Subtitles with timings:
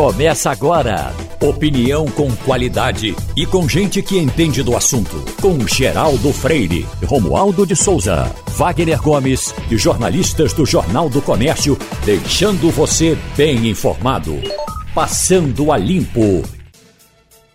[0.00, 1.14] Começa agora.
[1.42, 5.22] Opinião com qualidade e com gente que entende do assunto.
[5.42, 12.70] Com Geraldo Freire, Romualdo de Souza, Wagner Gomes e jornalistas do Jornal do Comércio, deixando
[12.70, 14.36] você bem informado.
[14.94, 16.42] Passando a Limpo.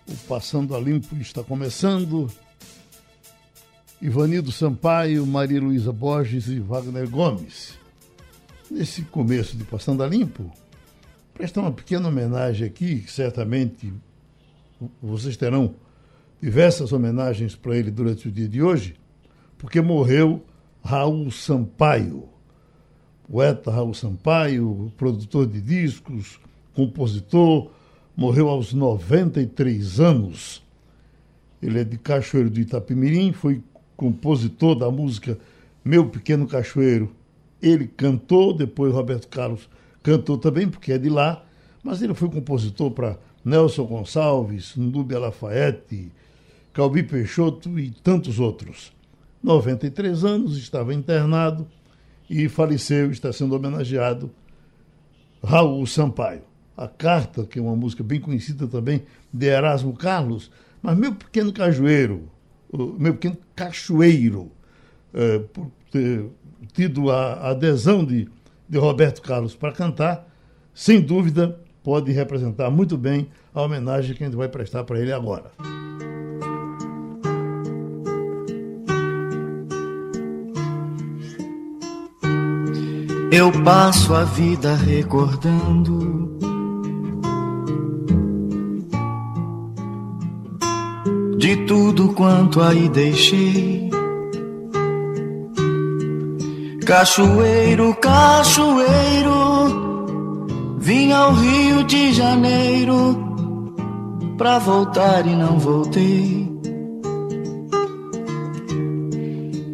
[0.08, 2.30] O Passando a Limpo está começando.
[4.00, 7.74] Ivanildo Sampaio, Maria Luísa Borges e Wagner Gomes.
[8.70, 10.48] Nesse começo de Passando a Limpo,
[11.36, 13.92] prestar uma pequena homenagem aqui, que certamente
[15.02, 15.74] vocês terão
[16.40, 18.96] diversas homenagens para ele durante o dia de hoje,
[19.58, 20.42] porque morreu
[20.82, 22.24] Raul Sampaio,
[23.28, 26.40] poeta Raul Sampaio, produtor de discos,
[26.74, 27.70] compositor,
[28.16, 30.62] morreu aos 93 anos.
[31.62, 33.62] Ele é de Cachoeiro do Itapemirim, foi
[33.96, 35.38] compositor da música
[35.84, 37.12] Meu Pequeno Cachoeiro.
[37.60, 39.68] Ele cantou, depois Roberto Carlos
[40.06, 41.44] cantou também, porque é de lá,
[41.82, 46.12] mas ele foi compositor para Nelson Gonçalves, Núbia Lafayette,
[46.72, 48.92] Calbi Peixoto e tantos outros.
[49.42, 51.66] 93 anos, estava internado
[52.30, 54.30] e faleceu, está sendo homenageado
[55.42, 56.42] Raul Sampaio.
[56.76, 59.02] A Carta, que é uma música bem conhecida também,
[59.32, 62.30] de Erasmo Carlos, mas meu pequeno cajueiro,
[62.96, 64.52] meu pequeno cachoeiro,
[65.12, 66.26] é, por ter
[66.74, 68.28] tido a adesão de
[68.68, 70.28] de Roberto Carlos para cantar,
[70.74, 75.12] sem dúvida pode representar muito bem a homenagem que a gente vai prestar para ele
[75.12, 75.50] agora.
[83.30, 86.36] Eu passo a vida recordando
[91.36, 93.85] de tudo quanto aí deixei
[96.86, 99.34] Cachoeiro, cachoeiro,
[100.78, 103.18] vim ao Rio de Janeiro
[104.38, 106.48] pra voltar e não voltei.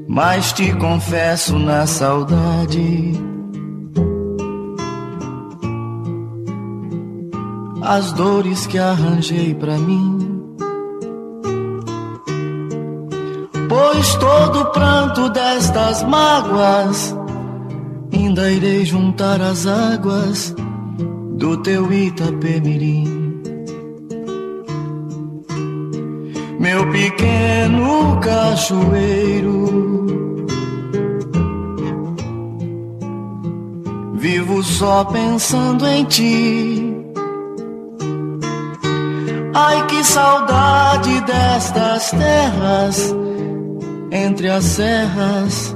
[0.09, 3.13] Mas te confesso na saudade.
[7.83, 10.22] As dores que arranjei pra mim.
[14.03, 17.17] Pois todo pranto destas mágoas
[18.13, 20.55] ainda irei juntar as águas
[21.37, 23.23] do teu Itapemirim.
[26.59, 29.67] Meu pequeno cachoeiro,
[34.15, 36.97] vivo só pensando em ti.
[39.55, 43.23] Ai que saudade destas terras
[44.13, 45.75] entre as serras,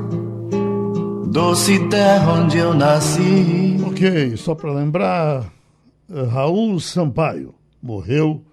[1.32, 3.78] doce terra onde eu nasci.
[3.86, 5.50] Ok, só para lembrar,
[6.10, 8.44] eh, Raul Sampaio morreu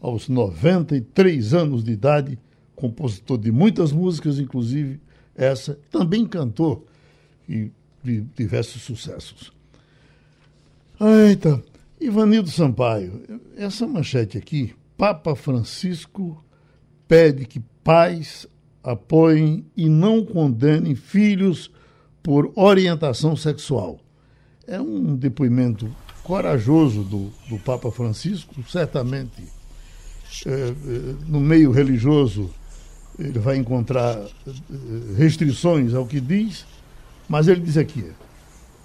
[0.00, 2.38] aos 93 anos de idade,
[2.76, 5.00] compositor de muitas músicas, inclusive
[5.34, 6.86] essa, também cantou
[7.48, 7.72] e
[8.04, 9.52] de diversos sucessos.
[11.00, 11.60] Eita,
[12.00, 13.20] Ivanildo Sampaio,
[13.56, 16.40] essa manchete aqui, Papa Francisco
[17.08, 18.46] pede que pais
[18.84, 21.70] apoiem e não condenem filhos
[22.22, 23.98] por orientação sexual.
[24.66, 25.90] É um depoimento
[26.22, 29.42] corajoso do, do Papa Francisco, certamente
[30.46, 30.74] é,
[31.26, 32.50] no meio religioso
[33.18, 34.28] ele vai encontrar é,
[35.16, 36.66] restrições ao que diz,
[37.28, 38.10] mas ele diz aqui: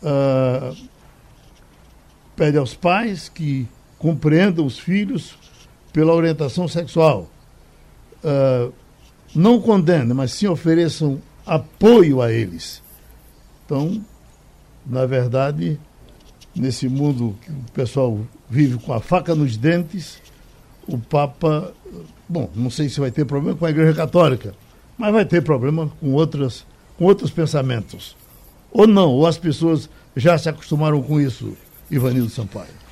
[0.03, 0.75] uh,
[2.35, 3.67] pede aos pais que
[3.97, 5.35] compreendam os filhos
[5.91, 7.29] pela orientação sexual.
[8.23, 8.71] Uh,
[9.35, 12.81] não condenem, mas sim ofereçam apoio a eles.
[13.65, 14.03] Então,
[14.85, 15.79] na verdade,
[16.55, 18.19] nesse mundo que o pessoal
[18.49, 20.21] vive com a faca nos dentes,
[20.87, 21.73] o Papa,
[22.27, 24.53] bom, não sei se vai ter problema com a Igreja Católica,
[24.97, 26.65] mas vai ter problema com outras,
[26.97, 28.15] com outros pensamentos.
[28.71, 31.55] Ou não, ou as pessoas já se acostumaram com isso,
[31.89, 32.88] Ivanildo Sampaio.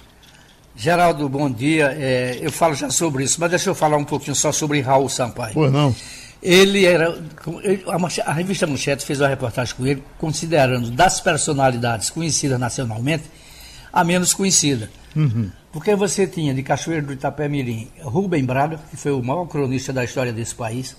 [0.78, 1.97] Geraldo, bom dia.
[2.00, 5.09] É, eu falo já sobre isso, mas deixa eu falar um pouquinho só sobre Raul
[5.09, 5.56] Sampaio.
[5.56, 5.94] Pois não.
[6.41, 7.20] Ele era.
[8.24, 13.24] A, revista Manchete fez uma reportagem com ele, considerando das personalidades conhecidas nacionalmente,
[13.91, 14.88] a menos conhecida.
[15.16, 15.50] Uhum.
[15.72, 20.03] Porque você tinha de Cachoeiro do Itapé-Mirim Rubem Braga, que foi o maior cronista da
[20.03, 20.96] história desse país.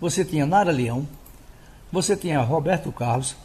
[0.00, 1.06] Você tinha Nara Leão.
[1.92, 3.36] Você tinha Roberto Carlos.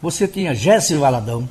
[0.00, 1.46] Você tinha Jesse Valadão.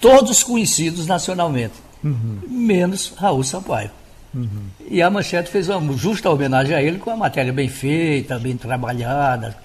[0.00, 1.74] Todos conhecidos nacionalmente.
[2.02, 2.40] Uhum.
[2.48, 3.90] Menos Raul Sampaio.
[4.34, 4.66] Uhum.
[4.88, 8.56] E a Manchete fez uma justa homenagem a ele com a matéria bem feita, bem
[8.56, 9.56] trabalhada,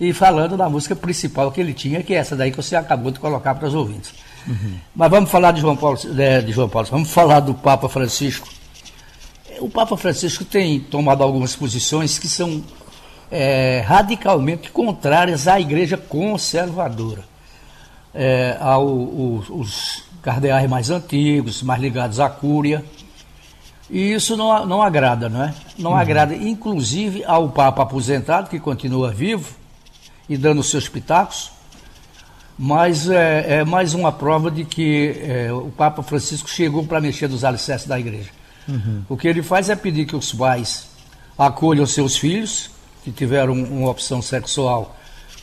[0.00, 3.12] e falando da música principal que ele tinha, que é essa daí que você acabou
[3.12, 4.12] de colocar para os ouvintes.
[4.46, 4.74] Uhum.
[4.94, 8.48] Mas vamos falar de João Paulo, de, de João Paulo, vamos falar do Papa Francisco.
[9.60, 12.64] O Papa Francisco tem tomado algumas posições que são
[13.30, 17.22] é, radicalmente contrárias à Igreja conservadora,
[18.14, 18.58] é,
[19.50, 22.84] os cardeais mais antigos, mais ligados à Cúria.
[23.88, 25.54] E isso não, não agrada, não é?
[25.78, 25.96] Não uhum.
[25.96, 29.54] agrada, inclusive, ao Papa aposentado, que continua vivo
[30.28, 31.50] e dando seus pitacos,
[32.56, 37.28] mas é, é mais uma prova de que é, o Papa Francisco chegou para mexer
[37.28, 38.30] nos alicerces da igreja.
[38.68, 39.02] Uhum.
[39.08, 40.86] O que ele faz é pedir que os pais
[41.36, 42.70] acolham seus filhos,
[43.02, 44.94] que tiveram uma opção sexual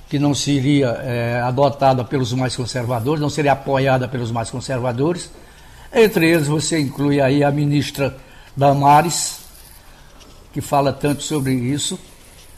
[0.10, 5.30] que não seria é, adotada pelos mais conservadores, não seria apoiada pelos mais conservadores.
[5.94, 8.16] Entre eles você inclui aí a ministra
[8.56, 9.40] Damares,
[10.54, 12.00] que fala tanto sobre isso.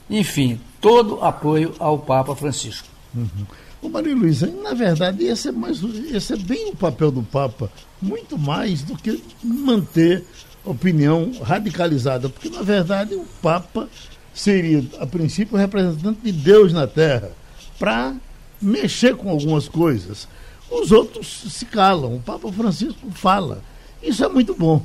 [0.09, 2.87] Enfim, todo apoio ao Papa Francisco.
[3.13, 3.45] Uhum.
[3.81, 5.81] Ô Maria Luísa, na verdade, esse é, mais,
[6.11, 10.23] esse é bem o papel do Papa, muito mais do que manter
[10.65, 13.87] opinião radicalizada, porque na verdade o Papa
[14.33, 17.31] seria, a princípio, o representante de Deus na Terra,
[17.79, 18.13] para
[18.61, 20.27] mexer com algumas coisas.
[20.69, 23.61] Os outros se calam, o Papa Francisco fala.
[24.03, 24.81] Isso é muito bom.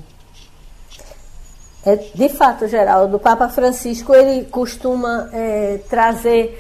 [1.85, 6.59] É, de fato, Geraldo, o Papa Francisco ele costuma é, trazer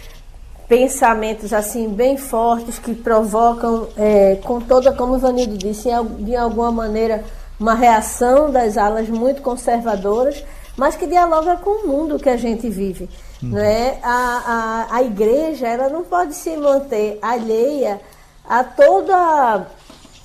[0.68, 5.88] pensamentos assim bem fortes que provocam, é, com toda, como o Vanildo disse,
[6.18, 7.24] de alguma maneira
[7.58, 10.44] uma reação das alas muito conservadoras
[10.76, 13.08] mas que dialoga com o mundo que a gente vive.
[13.44, 13.50] Uhum.
[13.50, 13.98] Né?
[14.02, 18.00] A, a, a igreja ela não pode se manter alheia
[18.48, 19.66] a toda a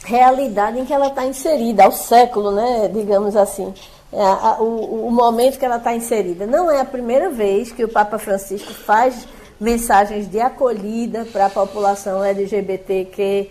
[0.05, 2.89] realidade em que ela está inserida, ao século, né?
[2.93, 3.73] digamos assim.
[4.11, 6.47] É, a, o, o momento que ela está inserida.
[6.47, 9.27] Não é a primeira vez que o Papa Francisco faz
[9.59, 13.49] mensagens de acolhida para a população LGBTQIA+.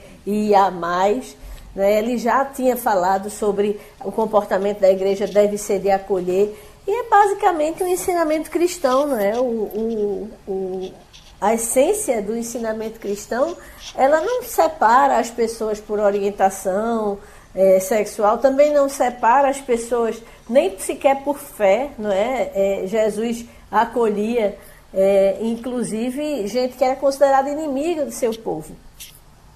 [1.74, 1.98] Né?
[1.98, 6.56] Ele já tinha falado sobre o comportamento da igreja deve ser de acolher.
[6.88, 9.38] E é basicamente um ensinamento cristão, não é?
[9.38, 10.92] O, o, o,
[11.38, 13.54] a essência do ensinamento cristão,
[13.94, 17.18] ela não separa as pessoas por orientação
[17.54, 20.16] é, sexual, também não separa as pessoas
[20.48, 22.52] nem sequer por fé, não é?
[22.54, 24.56] é Jesus acolhia,
[24.94, 28.74] é, inclusive, gente que era considerada inimiga do seu povo.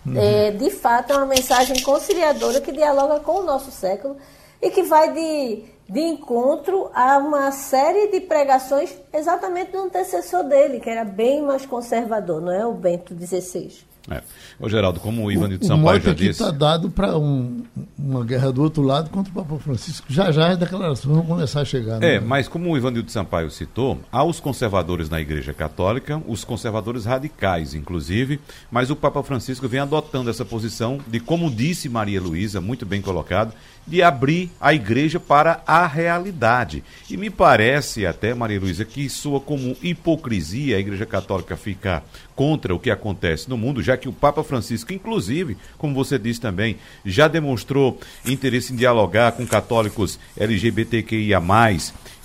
[0.05, 0.21] Uhum.
[0.21, 4.19] É, de fato, é uma mensagem conciliadora que dialoga com o nosso século
[4.61, 10.81] e que vai de de encontro a uma série de pregações exatamente do antecessor dele,
[10.81, 12.67] que era bem mais conservador, não é?
[12.67, 13.93] O Bento XVI.
[14.11, 14.21] É.
[14.59, 16.31] Ô, Geraldo, como o Ivan de Sampaio já disse.
[16.31, 17.63] está dado para um,
[17.97, 20.07] uma guerra do outro lado contra o Papa Francisco.
[20.09, 22.01] Já já as declarações vão começar a chegar.
[22.01, 22.17] Né?
[22.17, 26.43] É, mas como o Ivan de Sampaio citou, há os conservadores na Igreja Católica, os
[26.43, 28.41] conservadores radicais, inclusive,
[28.71, 33.01] mas o Papa Francisco vem adotando essa posição de, como disse Maria Luísa, muito bem
[33.01, 33.55] colocado,
[33.87, 36.85] de abrir a igreja para a realidade.
[37.11, 42.75] E me parece até, Maria Luísa, que soa como hipocrisia a Igreja Católica ficar contra
[42.75, 46.77] o que acontece no mundo, já que o Papa Francisco, inclusive, como você disse também,
[47.05, 51.43] já demonstrou interesse em dialogar com católicos LGBTQIA.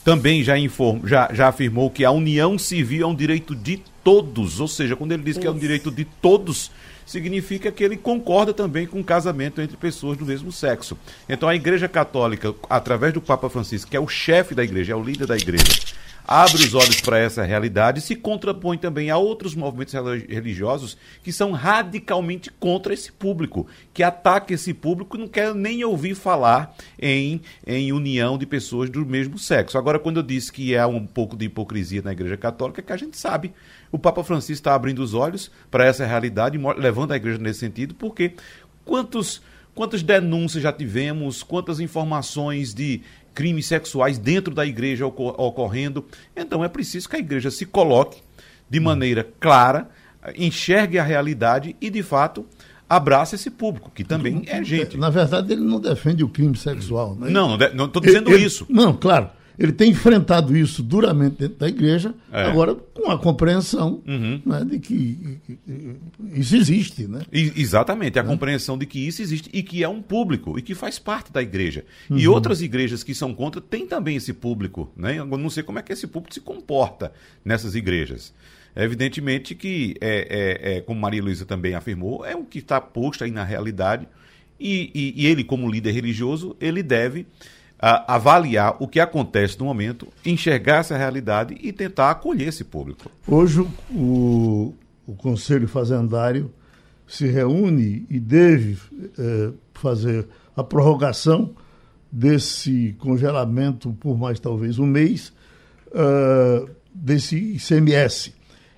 [0.04, 4.62] Também já, inform, já, já afirmou que a união civil é um direito de todos,
[4.62, 6.72] ou seja, quando ele diz que é um direito de todos,
[7.08, 10.98] significa que ele concorda também com o casamento entre pessoas do mesmo sexo.
[11.28, 14.96] Então a Igreja Católica, através do Papa Francisco, que é o chefe da igreja, é
[14.96, 15.82] o líder da igreja,
[16.28, 19.94] abre os olhos para essa realidade e se contrapõe também a outros movimentos
[20.28, 25.84] religiosos que são radicalmente contra esse público, que ataca esse público e não quer nem
[25.86, 29.78] ouvir falar em, em união de pessoas do mesmo sexo.
[29.78, 32.94] Agora, quando eu disse que há um pouco de hipocrisia na Igreja Católica, é que
[32.94, 33.54] a gente sabe
[33.92, 37.96] o Papa Francisco está abrindo os olhos para essa realidade, levando a igreja nesse sentido,
[37.96, 38.34] porque
[38.84, 39.42] quantos,
[39.74, 43.02] quantas denúncias já tivemos, quantas informações de
[43.38, 46.04] crimes sexuais dentro da igreja ocorrendo.
[46.36, 48.20] Então é preciso que a igreja se coloque
[48.68, 49.88] de maneira clara,
[50.36, 52.48] enxergue a realidade e, de fato,
[52.90, 54.98] abraça esse público, que também é gente.
[54.98, 57.14] Na verdade, ele não defende o crime sexual.
[57.14, 57.30] Né?
[57.30, 58.66] Não, não estou dizendo ele, isso.
[58.68, 62.44] Não, claro ele tem enfrentado isso duramente dentro da igreja, é.
[62.44, 64.40] agora com a compreensão uhum.
[64.46, 65.40] né, de que
[66.34, 67.08] isso existe.
[67.08, 67.24] Né?
[67.34, 68.26] E, exatamente, a é.
[68.26, 71.42] compreensão de que isso existe e que é um público e que faz parte da
[71.42, 71.84] igreja.
[72.10, 72.18] Uhum.
[72.18, 74.92] E outras igrejas que são contra têm também esse público.
[74.96, 75.18] Né?
[75.18, 77.12] Eu não sei como é que esse público se comporta
[77.44, 78.34] nessas igrejas.
[78.76, 82.80] É evidentemente que, é, é, é, como Maria Luísa também afirmou, é o que está
[82.80, 84.08] posto aí na realidade.
[84.60, 87.26] E, e, e ele, como líder religioso, ele deve
[87.80, 93.10] avaliar o que acontece no momento, enxergar essa realidade e tentar acolher esse público.
[93.28, 94.74] Hoje, o,
[95.06, 96.52] o Conselho Fazendário
[97.08, 98.78] se reúne e deve
[99.18, 101.54] eh, fazer a prorrogação
[102.12, 105.32] desse congelamento por mais talvez um mês
[105.88, 108.34] uh, desse ICMS.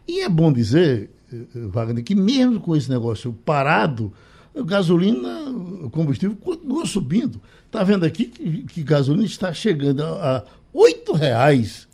[0.07, 1.09] E é bom dizer,
[1.53, 4.11] Wagner, que mesmo com esse negócio parado,
[4.55, 5.49] a gasolina,
[5.83, 7.39] o combustível continua subindo.
[7.69, 11.87] Está vendo aqui que, que gasolina está chegando a R$ reais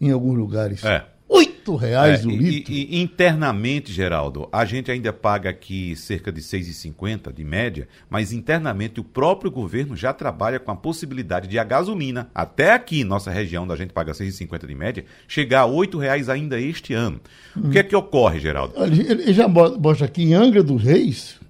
[0.00, 0.84] em alguns lugares.
[0.84, 1.04] É.
[1.28, 2.72] Oito reais é, o litro.
[2.72, 8.32] E, e, internamente, Geraldo, a gente ainda paga aqui cerca de 6,50 de média, mas
[8.32, 13.32] internamente o próprio governo já trabalha com a possibilidade de a gasolina, até aqui nossa
[13.32, 17.20] região, onde a gente paga 6,50 de média, chegar a oito reais ainda este ano.
[17.56, 17.62] Hum.
[17.64, 18.74] O que é que ocorre, Geraldo?
[18.80, 21.40] Ele já mostra aqui em Angra dos Reis,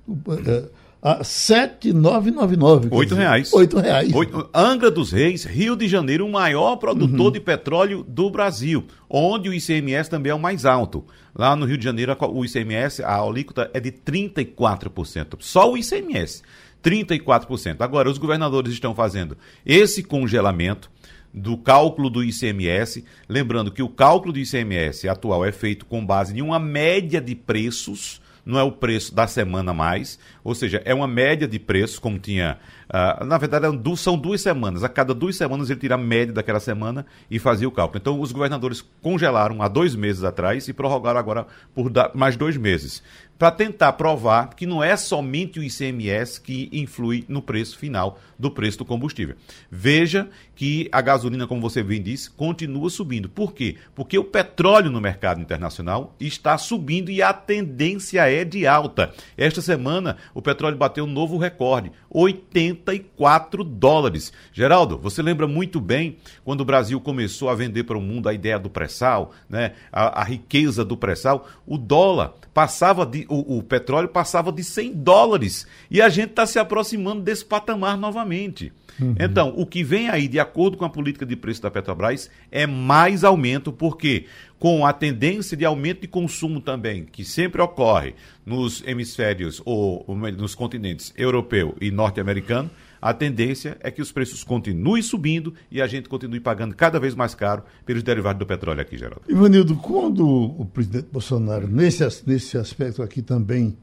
[0.46, 0.64] é,
[1.06, 2.88] a 7,999.
[2.90, 3.52] Oito reais.
[3.52, 4.12] Oito reais.
[4.12, 7.30] Oito, Angra dos Reis, Rio de Janeiro, o maior produtor uhum.
[7.30, 11.04] de petróleo do Brasil, onde o ICMS também é o mais alto.
[11.32, 15.36] Lá no Rio de Janeiro, o ICMS, a alíquota é de 34%.
[15.38, 16.42] Só o ICMS,
[16.82, 17.82] 34%.
[17.82, 20.90] Agora, os governadores estão fazendo esse congelamento
[21.32, 26.36] do cálculo do ICMS, lembrando que o cálculo do ICMS atual é feito com base
[26.36, 30.94] em uma média de preços não é o preço da semana mais, ou seja, é
[30.94, 32.58] uma média de preços, como tinha.
[32.88, 34.84] Uh, na verdade, são duas semanas.
[34.84, 37.98] A cada duas semanas ele tira a média daquela semana e fazia o cálculo.
[38.00, 43.02] Então, os governadores congelaram há dois meses atrás e prorrogaram agora por mais dois meses
[43.38, 48.50] para tentar provar que não é somente o ICMS que influi no preço final do
[48.50, 49.36] preço do combustível.
[49.70, 53.28] Veja que a gasolina, como você bem disse, continua subindo.
[53.28, 53.76] Por quê?
[53.94, 59.12] Porque o petróleo no mercado internacional está subindo e a tendência é de alta.
[59.36, 64.32] Esta semana, o petróleo bateu um novo recorde, 84 dólares.
[64.52, 68.34] Geraldo, você lembra muito bem quando o Brasil começou a vender para o mundo a
[68.34, 69.72] ideia do pré-sal, né?
[69.92, 74.92] a, a riqueza do pré-sal, o dólar passava de o, o, petróleo passava de 100
[74.94, 78.72] dólares e a gente está se aproximando desse patamar novamente.
[79.00, 79.14] Uhum.
[79.18, 82.66] Então, o que vem aí, de acordo com a política de preço da Petrobras, é
[82.66, 84.26] mais aumento, porque
[84.58, 88.14] com a tendência de aumento de consumo também, que sempre ocorre
[88.44, 92.70] nos hemisférios ou, ou nos continentes europeu e norte-americano,
[93.06, 97.14] a tendência é que os preços continuem subindo e a gente continue pagando cada vez
[97.14, 99.22] mais caro pelos derivados do petróleo aqui, Geraldo.
[99.28, 103.76] Ivanildo, quando o presidente Bolsonaro, nesse, nesse aspecto aqui também,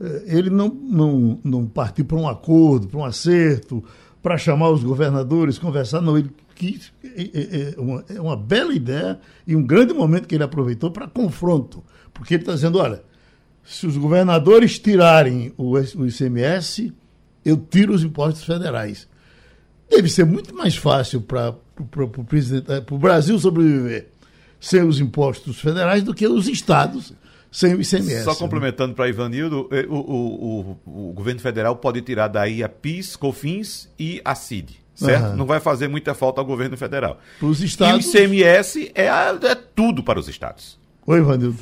[0.00, 3.82] eh, ele não, não, não partiu para um acordo, para um acerto,
[4.22, 9.18] para chamar os governadores, conversar, não, ele quis, é, é, uma, é uma bela ideia
[9.48, 11.82] e um grande momento que ele aproveitou para confronto,
[12.14, 13.02] porque ele está dizendo, olha,
[13.64, 16.92] se os governadores tirarem o, o ICMS,
[17.44, 19.08] eu tiro os impostos federais.
[19.90, 21.54] Deve ser muito mais fácil para
[22.90, 24.08] o Brasil sobreviver
[24.60, 27.12] sem os impostos federais do que os estados
[27.50, 28.22] sem o ICMS.
[28.22, 28.36] Só né?
[28.38, 28.94] complementando né?
[28.94, 33.88] para Ivanildo, eh, o, o, o, o, governo federal pode tirar daí a PIS, COFINS
[33.98, 34.78] e a CID.
[34.94, 35.30] Certo?
[35.30, 35.36] Uhum.
[35.36, 37.18] Não vai fazer muita falta ao governo federal.
[37.40, 38.04] Os estados...
[38.04, 40.78] E o ICMS é, é tudo para os estados.
[41.06, 41.58] Oi, Ivanildo.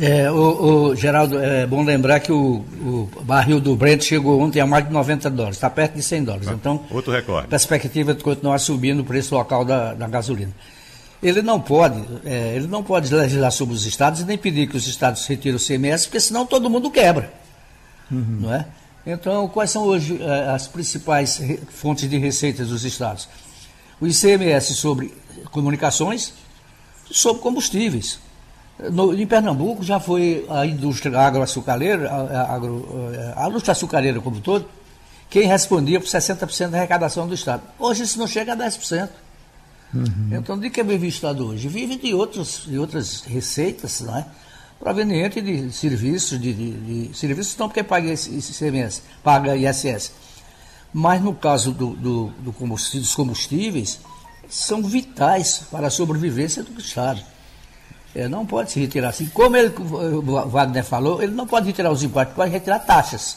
[0.00, 4.60] É, o, o, Geraldo, é bom lembrar que o, o, barril do Brent chegou ontem
[4.60, 6.48] a mais de 90 dólares, está perto de 100 dólares.
[6.48, 7.48] Ah, então, outro recorde.
[7.48, 10.52] Perspectiva de continuar subindo o preço local da, da gasolina.
[11.20, 14.76] Ele não pode, é, ele não pode legislar sobre os estados e nem pedir que
[14.76, 17.32] os estados retirem o CMS, porque senão todo mundo quebra,
[18.08, 18.38] uhum.
[18.42, 18.66] não é?
[19.04, 21.40] Então, quais são hoje é, as principais
[21.70, 23.28] fontes de receitas dos estados?
[24.00, 25.12] O ICMS sobre
[25.50, 26.32] comunicações,
[27.10, 28.20] sobre combustíveis.
[28.90, 32.86] No, em Pernambuco já foi a indústria agroaçucareira, a, agro,
[33.34, 34.68] a indústria açucareira como todo,
[35.28, 37.62] quem respondia por 60% da arrecadação do Estado.
[37.78, 39.08] Hoje isso não chega a 10%.
[39.92, 40.30] Uhum.
[40.32, 41.66] Então, de que vive o Estado hoje?
[41.66, 44.26] Vive de, outros, de outras receitas, não é?
[44.78, 50.12] proveniente de serviços, de, de, de serviços não porque paga ICMS, paga ISS.
[50.92, 54.00] Mas no caso do, do, do combustível, dos combustíveis,
[54.48, 57.20] são vitais para a sobrevivência do Estado.
[58.14, 59.26] É, não pode se retirar assim.
[59.26, 63.36] Como ele, o Wagner falou, ele não pode retirar os impostos, pode retirar taxas.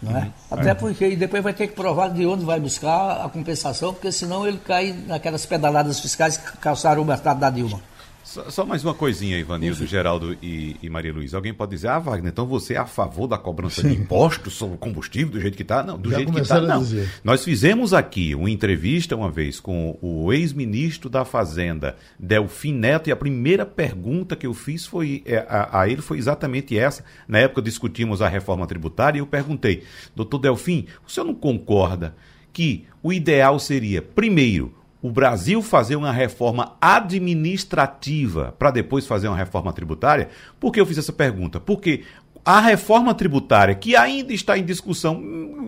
[0.00, 0.22] Não é?
[0.22, 0.30] Uhum.
[0.50, 4.46] Até porque depois vai ter que provar de onde vai buscar a compensação, porque senão
[4.46, 7.80] ele cai naquelas pedaladas fiscais que calçaram o mercado da Dilma.
[8.24, 11.36] Só, só, mais uma coisinha, Ivanildo, Geraldo e, e, Maria Luísa.
[11.36, 13.88] Alguém pode dizer, ah, Wagner, então você é a favor da cobrança Sim.
[13.88, 15.82] de impostos sobre o combustível do jeito que está?
[15.82, 16.86] Não, do Já jeito que está, não.
[17.24, 23.12] Nós fizemos aqui uma entrevista uma vez com o ex-ministro da Fazenda, Delfim Neto, e
[23.12, 27.04] a primeira pergunta que eu fiz foi é, a, a, ele foi exatamente essa.
[27.26, 29.82] Na época discutimos a reforma tributária e eu perguntei,
[30.14, 32.14] doutor Delfim, o senhor não concorda
[32.52, 39.36] que o ideal seria, primeiro, o Brasil fazer uma reforma administrativa para depois fazer uma
[39.36, 40.28] reforma tributária?
[40.60, 41.58] Por que eu fiz essa pergunta?
[41.58, 42.04] Porque
[42.44, 45.20] a reforma tributária, que ainda está em discussão,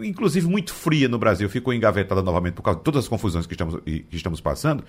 [0.05, 3.55] inclusive muito fria no Brasil, ficou engavetada novamente por causa de todas as confusões que
[3.55, 4.85] estamos, que estamos passando.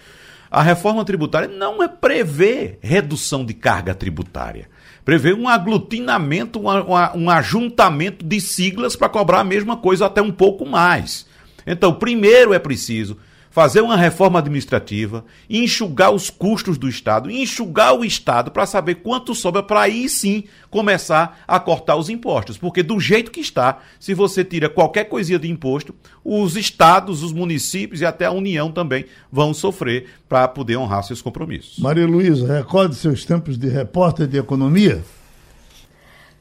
[0.50, 4.70] A reforma tributária não é prevê redução de carga tributária.
[5.04, 10.32] Prevê um aglutinamento, um, um ajuntamento de siglas para cobrar a mesma coisa, até um
[10.32, 11.28] pouco mais.
[11.66, 13.18] Então, primeiro é preciso
[13.56, 19.34] fazer uma reforma administrativa, enxugar os custos do Estado, enxugar o Estado para saber quanto
[19.34, 22.58] sobra para aí sim começar a cortar os impostos.
[22.58, 27.32] Porque do jeito que está, se você tira qualquer coisinha de imposto, os estados, os
[27.32, 31.80] municípios e até a União também vão sofrer para poder honrar seus compromissos.
[31.80, 35.02] Maria Luísa, recorde seus tempos de repórter de economia?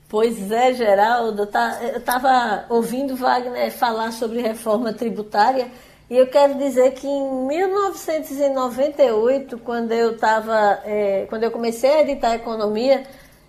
[0.09, 5.71] Pois é, Geraldo, tá, eu estava ouvindo Wagner falar sobre reforma tributária
[6.11, 12.00] e eu quero dizer que em 1998, quando eu estava, é, quando eu comecei a
[12.02, 13.04] editar economia,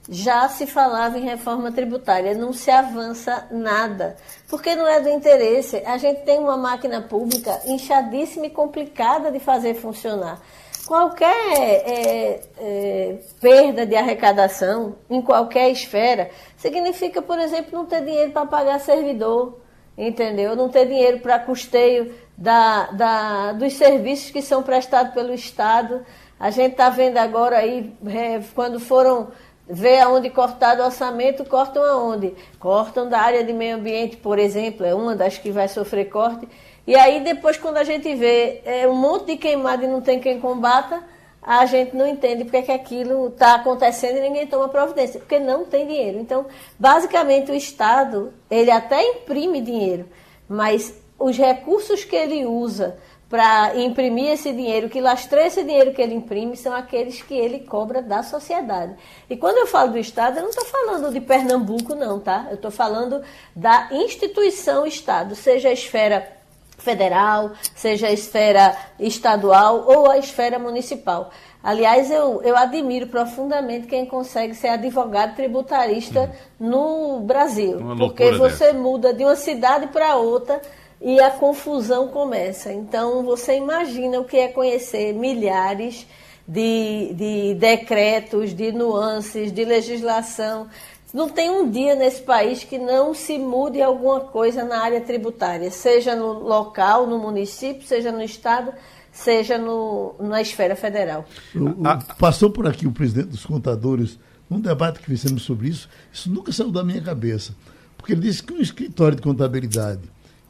[0.09, 2.33] já se falava em reforma tributária.
[2.33, 4.15] Não se avança nada,
[4.47, 5.81] porque não é do interesse.
[5.85, 10.41] A gente tem uma máquina pública inchadíssima e complicada de fazer funcionar.
[10.85, 18.31] Qualquer é, é, perda de arrecadação em qualquer esfera significa, por exemplo, não ter dinheiro
[18.31, 19.59] para pagar servidor,
[19.97, 20.55] entendeu?
[20.55, 26.05] Não ter dinheiro para custeio da, da, dos serviços que são prestados pelo Estado.
[26.39, 29.29] A gente está vendo agora aí, é, quando foram
[29.67, 32.35] ver aonde cortar o orçamento, cortam aonde?
[32.59, 36.47] Cortam da área de meio ambiente, por exemplo, é uma das que vai sofrer corte.
[36.85, 40.19] E aí depois, quando a gente vê é, um monte de queimado e não tem
[40.19, 41.01] quem combata,
[41.41, 45.39] a gente não entende porque é que aquilo está acontecendo e ninguém toma providência, porque
[45.39, 46.19] não tem dinheiro.
[46.19, 46.45] Então,
[46.77, 50.05] basicamente, o Estado, ele até imprime dinheiro,
[50.47, 52.97] mas os recursos que ele usa
[53.29, 57.59] para imprimir esse dinheiro, que lastreia esse dinheiro que ele imprime, são aqueles que ele
[57.61, 58.95] cobra da sociedade.
[59.29, 62.47] E quando eu falo do Estado, eu não estou falando de Pernambuco, não, tá?
[62.49, 63.21] Eu estou falando
[63.55, 66.35] da instituição Estado, seja a esfera
[66.77, 71.31] federal, seja a esfera estadual ou a esfera municipal.
[71.63, 76.69] Aliás, eu, eu admiro profundamente quem consegue ser advogado tributarista hum.
[76.69, 77.79] no Brasil.
[77.97, 78.77] Porque você dessa.
[78.77, 80.61] muda de uma cidade para outra
[81.01, 82.71] e a confusão começa.
[82.71, 86.07] Então, você imagina o que é conhecer milhares
[86.47, 90.67] de, de decretos, de nuances, de legislação.
[91.13, 95.71] Não tem um dia nesse país que não se mude alguma coisa na área tributária,
[95.71, 98.73] seja no local, no município, seja no estado,
[99.11, 101.25] seja no, na esfera federal.
[101.55, 105.89] O, o, passou por aqui o presidente dos contadores, num debate que fizemos sobre isso,
[106.11, 107.55] isso nunca saiu da minha cabeça.
[107.97, 110.01] Porque ele disse que um escritório de contabilidade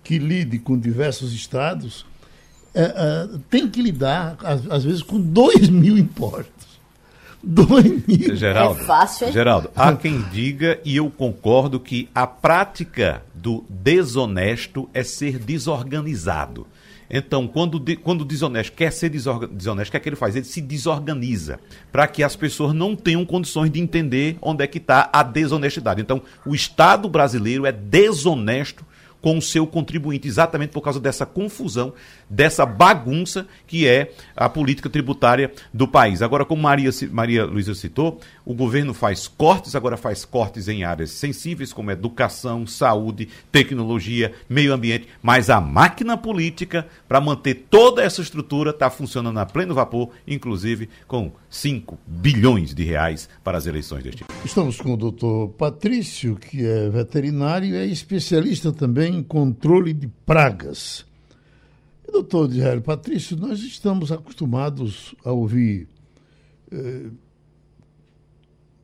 [0.06, 2.06] que lide com diversos estados
[2.74, 6.54] é, é, tem que lidar, às, às, vezes, com dois mil impostos.
[7.42, 8.36] Dois mil.
[8.36, 9.34] Geraldo, é fácil, hein?
[9.34, 16.68] Geraldo, há quem diga, e eu concordo, que a prática do desonesto é ser desorganizado.
[17.10, 20.36] Então, quando, quando o desonesto quer ser desonesto, o que é que ele faz?
[20.36, 21.60] Ele se desorganiza
[21.92, 26.02] para que as pessoas não tenham condições de entender onde é que está a desonestidade.
[26.02, 28.84] Então, o Estado brasileiro é desonesto
[29.26, 31.96] com o seu contribuinte, exatamente por causa dessa confusão,
[32.30, 36.22] dessa bagunça que é a política tributária do país.
[36.22, 41.10] Agora, como Maria, Maria Luísa citou, o governo faz cortes, agora faz cortes em áreas
[41.10, 48.22] sensíveis como educação, saúde, tecnologia, meio ambiente, mas a máquina política para manter toda essa
[48.22, 54.04] estrutura está funcionando a pleno vapor, inclusive com 5 bilhões de reais para as eleições
[54.04, 54.46] deste ano.
[54.46, 60.08] Estamos com o doutor Patrício, que é veterinário e é especialista também em controle de
[60.26, 61.06] pragas.
[62.12, 65.88] Doutor Israel Patrício, nós estamos acostumados a ouvir
[66.72, 67.10] eh,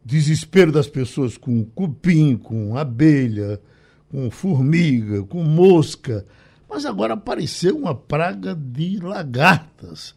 [0.04, 3.62] desespero das pessoas com cupim, com abelha,
[4.10, 6.26] com formiga, com mosca.
[6.70, 10.16] Mas agora apareceu uma praga de lagartas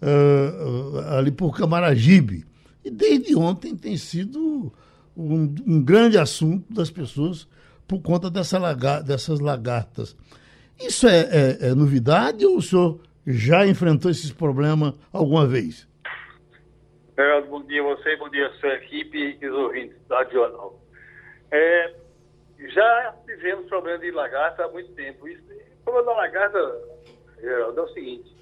[0.00, 2.44] uh, ali por Camaragibe.
[2.84, 4.72] E desde ontem tem sido
[5.16, 7.46] um, um grande assunto das pessoas
[7.88, 10.16] por conta dessa lagar, dessas lagartas.
[10.78, 15.88] Isso é, é, é novidade ou o senhor já enfrentou esses problemas alguma vez?
[17.16, 20.78] Geraldo, bom dia a você, bom dia a sua equipe e os ouvintes da Jornal.
[21.50, 21.94] É,
[22.58, 25.26] já tivemos problema de lagarta há muito tempo.
[25.26, 25.42] Isso,
[25.80, 26.58] o problema da lagarta,
[27.40, 28.36] Geraldo, é o seguinte: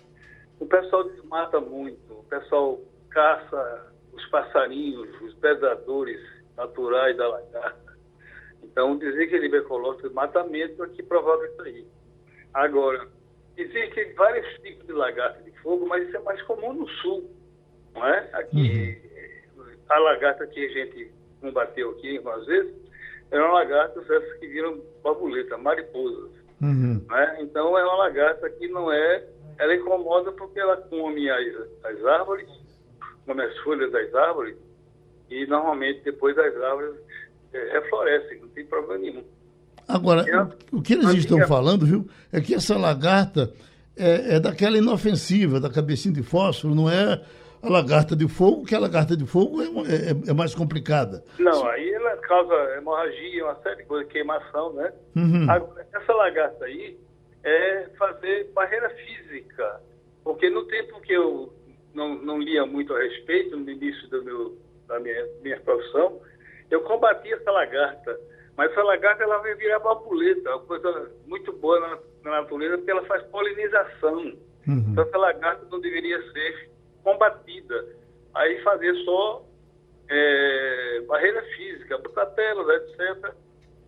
[0.58, 2.80] o pessoal desmata muito, o pessoal
[3.10, 6.20] caça os passarinhos, os predadores
[6.56, 7.83] naturais da lagarta.
[8.70, 11.86] Então, o desequilíbrio ecológico, o desmatamento é que provoca isso aí.
[12.52, 13.08] Agora,
[13.56, 17.30] existem vários tipos de lagarta de fogo, mas isso é mais comum no sul
[17.94, 18.28] não é?
[18.32, 18.98] Aqui,
[19.56, 19.64] uhum.
[19.88, 22.74] a lagarta que a gente combateu aqui algumas vezes,
[23.30, 26.30] eram lagartas essas que viram borboleta, mariposas.
[26.60, 27.04] Uhum.
[27.08, 27.38] Né?
[27.40, 29.26] Então é uma lagarta que não é.
[29.56, 32.48] Ela incomoda porque ela come as, as árvores,
[33.24, 34.56] come as folhas das árvores,
[35.30, 37.02] e normalmente depois as árvores é,
[37.72, 39.24] reflorescem, não tem problema nenhum.
[39.86, 40.24] Agora,
[40.72, 43.52] o que eles estão falando, viu, é que essa lagarta
[43.96, 47.20] é, é daquela inofensiva, da cabecinha de fósforo, não é
[47.62, 51.24] a lagarta de fogo, que a lagarta de fogo é, é, é, mais complicada.
[51.38, 54.92] Não, aí ela causa hemorragia, uma série de coisas, queimação, né?
[55.16, 55.46] Uhum.
[55.92, 56.96] essa lagarta aí
[57.42, 59.80] é fazer barreira física,
[60.22, 61.52] porque no tempo que eu
[61.94, 66.20] não, não lia muito a respeito, no início do meu, da minha, minha profissão,
[66.70, 68.18] eu combatia essa lagarta.
[68.56, 72.90] Mas essa lagarta ela vai virar borboleta, uma coisa muito boa na, na natureza, porque
[72.90, 74.36] ela faz polinização.
[74.66, 74.86] Uhum.
[74.92, 76.70] Então essa lagarta não deveria ser
[77.02, 77.86] combatida.
[78.34, 79.44] Aí fazer só
[80.08, 83.34] é, barreira física, botar telas, etc.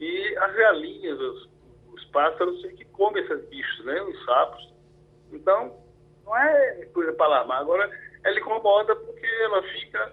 [0.00, 1.48] E as galinhas, os,
[1.94, 4.02] os pássaros que comem esses bichos, né?
[4.02, 4.74] Os sapos.
[5.32, 5.76] Então,
[6.24, 7.60] não é coisa para alarmar.
[7.60, 7.90] Agora,
[8.24, 10.12] ela incomoda porque ela fica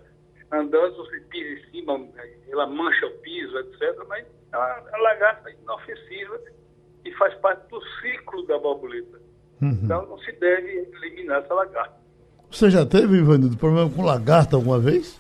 [0.54, 2.08] andando, você pisa em cima,
[2.50, 4.04] ela mancha o piso, etc.
[4.08, 6.40] Mas a, a lagarta é inofensiva
[7.06, 9.20] e faz parte do ciclo da borboleta.
[9.62, 9.80] Uhum.
[9.84, 12.04] Então, não se deve eliminar essa lagarta.
[12.52, 15.20] Você já teve, Ivanildo, problema com lagarta alguma vez?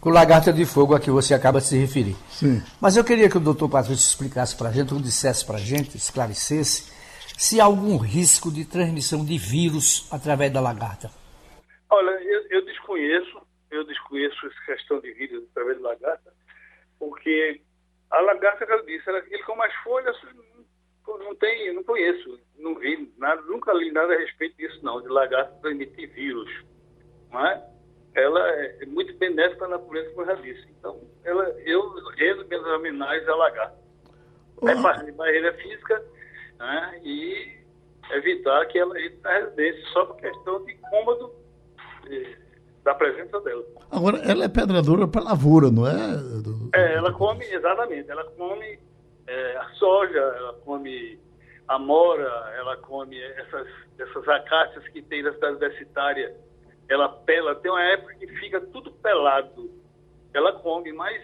[0.00, 2.16] Com lagarta de fogo a que você acaba de se referir.
[2.30, 2.62] Sim.
[2.80, 5.60] Mas eu queria que o doutor Patrício explicasse para a gente, ou dissesse para a
[5.60, 6.92] gente, esclarecesse,
[7.36, 11.10] se há algum risco de transmissão de vírus através da lagarta.
[11.90, 13.27] Olha, eu, eu desconheço,
[13.78, 16.32] eu desconheço essa questão de vírus através da lagarta,
[16.98, 17.60] porque
[18.10, 20.16] a lagarta, como eu disse, ela, ele com mais folhas,
[21.06, 25.08] não tem, não conheço, não vi nada, nunca li nada a respeito disso não, de
[25.08, 26.50] lagarto transmitir vírus,
[27.30, 27.64] não é?
[28.14, 30.66] Ela é muito benéfica na natureza, como eu já disse.
[30.78, 33.78] Então, ela, eu rezo minhas homenagens à lagarta.
[34.62, 36.04] É parte de barreira física
[36.58, 37.00] né?
[37.04, 37.58] e
[38.10, 41.32] evitar que ela entre na residência, só por questão de cômodo
[42.04, 42.36] de,
[42.84, 43.64] da presença dela.
[43.90, 45.94] Agora, ela é pedradora para lavoura, não é?
[46.74, 48.78] É, ela come, exatamente, ela come
[49.26, 51.18] é, a soja, ela come
[51.68, 56.34] amora, ela come essas, essas acácias que tem na cidade universitária,
[56.88, 59.70] ela pela, tem uma época que fica tudo pelado,
[60.32, 61.22] ela come, mas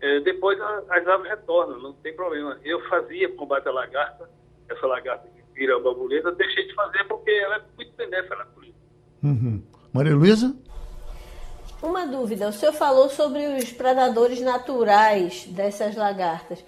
[0.00, 2.58] é, depois a, as aves retornam, não tem problema.
[2.64, 4.30] Eu fazia combate à lagarta,
[4.68, 8.44] essa lagarta que vira a borboleta, deixei de fazer porque ela é muito benéfica na
[8.44, 8.76] natureza.
[9.22, 9.62] Uhum.
[9.92, 10.54] Maria Luísa?
[11.86, 16.58] Uma dúvida, o senhor falou sobre os predadores naturais dessas lagartas.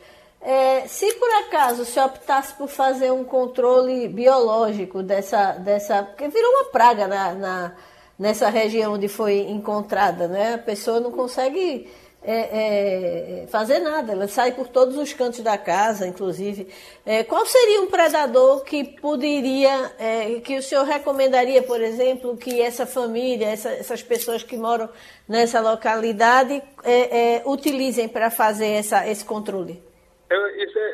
[0.41, 6.49] É, se por acaso se optasse por fazer um controle biológico dessa, dessa porque virou
[6.53, 7.73] uma praga na, na
[8.17, 10.55] nessa região onde foi encontrada, né?
[10.55, 11.91] A pessoa não consegue
[12.23, 16.69] é, é, fazer nada, ela sai por todos os cantos da casa, inclusive.
[17.07, 22.61] É, qual seria um predador que poderia, é, que o senhor recomendaria, por exemplo, que
[22.61, 24.89] essa família, essa, essas pessoas que moram
[25.29, 29.83] nessa localidade é, é, utilizem para fazer essa, esse controle?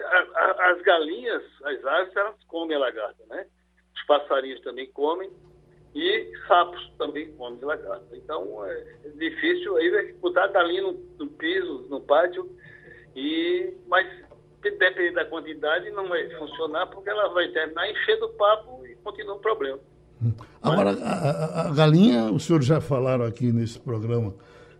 [0.04, 3.46] a, a, as galinhas, as aves, elas comem a lagarta, né?
[3.94, 5.30] Os passarinhos também comem
[5.94, 8.16] e sapos também comem lagarta.
[8.16, 8.84] Então é
[9.16, 12.50] difícil aí é botar galinha no, no, piso, no pátio,
[13.14, 14.06] e, mas
[14.60, 19.34] depende da quantidade não vai funcionar porque ela vai terminar enchendo o papo e continua
[19.36, 19.78] o problema.
[20.62, 24.34] Agora, a, a, a, galinha, os senhores já falaram aqui nesse programa,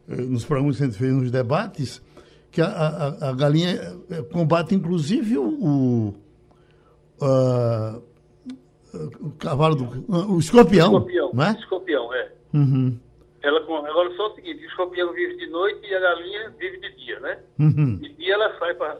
[0.09, 2.03] eh, nos programas que a gente fez nos debates,
[2.50, 6.14] que a, a, galinha eh, combate inclusive o, o,
[7.20, 7.24] o
[9.44, 10.04] cavalo do.
[10.33, 10.87] O escorpião.
[10.87, 11.57] Escorpião, né?
[11.59, 12.33] escorpião é.
[12.52, 12.98] Uhum.
[13.42, 16.96] Ela, agora só o seguinte, o escorpião vive de noite e a galinha vive de
[16.96, 17.38] dia, né?
[17.59, 17.96] Uhum.
[17.96, 18.98] De dia ela sai para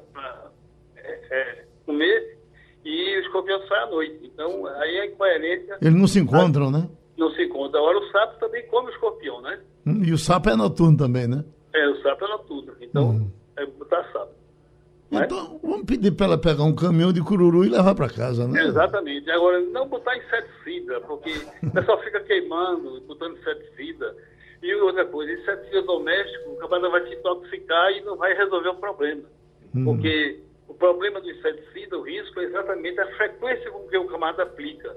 [0.97, 2.39] é, é, comer
[2.85, 4.21] e o escorpião sai à noite.
[4.23, 5.79] Então, aí a incoerência.
[5.81, 6.89] Eles não se encontram, né?
[7.17, 7.81] Não se encontram.
[7.81, 9.61] Agora o sapo também come o escorpião, né?
[9.87, 11.45] Hum, e o sapo é noturno também, né?
[11.75, 12.75] É, o sapo é noturno.
[12.81, 13.11] Então.
[13.11, 14.33] Uhum é botar sapo.
[15.11, 18.65] Então, vamos pedir para ela pegar um caminhão de cururu e levar para casa, né?
[18.65, 19.31] Exatamente.
[19.31, 24.17] Agora, não botar inseticida, porque o pessoal fica queimando, botando inseticida.
[24.63, 28.77] E outra coisa, inseticida doméstico, o camarada vai se intoxicar e não vai resolver o
[28.77, 29.23] problema.
[29.75, 29.85] Hum.
[29.85, 34.43] Porque o problema do inseticida, o risco é exatamente a frequência com que o camarada
[34.43, 34.97] aplica.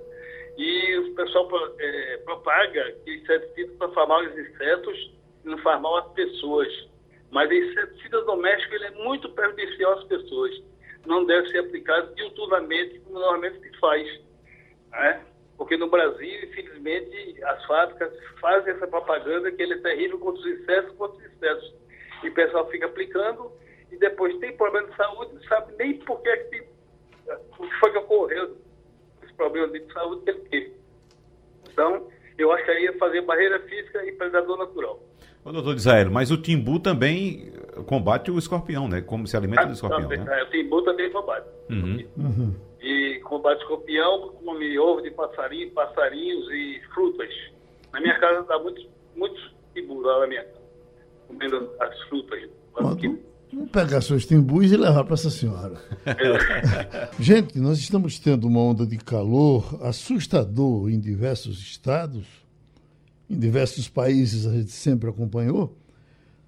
[0.58, 1.48] E o pessoal
[1.80, 5.12] é, propaga que inseticida para farmar os insetos
[5.46, 6.68] e não faz mal às pessoas.
[7.32, 10.64] Mas inseticida doméstico ele é muito prejudicial às pessoas.
[11.06, 14.22] Não deve ser aplicado diuturnamente, como normalmente se faz.
[14.92, 15.26] Né?
[15.58, 20.48] Porque no Brasil, infelizmente, as fábricas fazem essa propaganda que ele é terrível contra os
[20.48, 21.74] insetos, contra os insetos.
[22.24, 23.52] E o pessoal fica aplicando
[23.92, 26.68] e depois tem problema de saúde, não sabe nem por que, que
[27.58, 28.58] o que foi que ocorreu,
[29.24, 30.78] esse problema de saúde que ele teve.
[31.70, 35.02] Então, eu acho que aí ia fazer barreira física e predador natural.
[35.48, 37.54] Ô, doutor Israel, mas o timbu também
[37.86, 39.00] combate o escorpião, né?
[39.00, 40.42] Como se alimenta do escorpião, também, né?
[40.42, 41.48] É, o timbu também combate.
[41.70, 42.06] Uhum.
[42.18, 42.56] Uhum.
[42.82, 47.30] E combate escorpião, come ovo de passarinho, passarinhos e frutas.
[47.94, 50.60] Na minha casa dá muitos, muitos timbus lá na minha casa,
[51.30, 52.50] comendo as frutas.
[53.54, 55.78] Vamos pegar seus timbus e levar para essa senhora.
[57.18, 62.28] Gente, nós estamos tendo uma onda de calor assustador em diversos estados,
[63.30, 65.78] em diversos países a gente sempre acompanhou.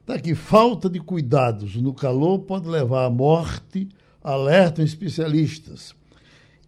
[0.06, 3.88] Tá que falta de cuidados no calor pode levar à morte,
[4.24, 5.94] alertam especialistas.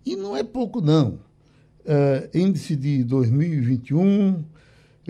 [0.06, 1.20] E não é pouco, não.
[1.86, 4.44] É, índice de 2021,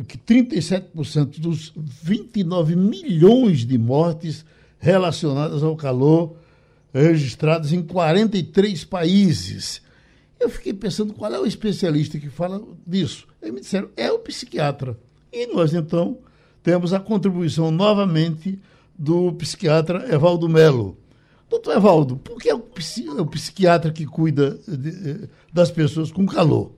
[0.08, 4.46] que 37% dos 29 milhões de mortes
[4.80, 6.38] relacionadas ao calor
[6.94, 9.82] registradas em 43 países.
[10.42, 13.28] Eu fiquei pensando qual é o especialista que fala disso.
[13.40, 14.98] Eles me disseram, é o psiquiatra.
[15.32, 16.18] E nós, então,
[16.64, 18.60] temos a contribuição novamente
[18.98, 20.98] do psiquiatra Evaldo Melo.
[21.48, 26.12] Doutor Evaldo, por que é o, psi, é o psiquiatra que cuida de, das pessoas
[26.12, 26.72] com calor?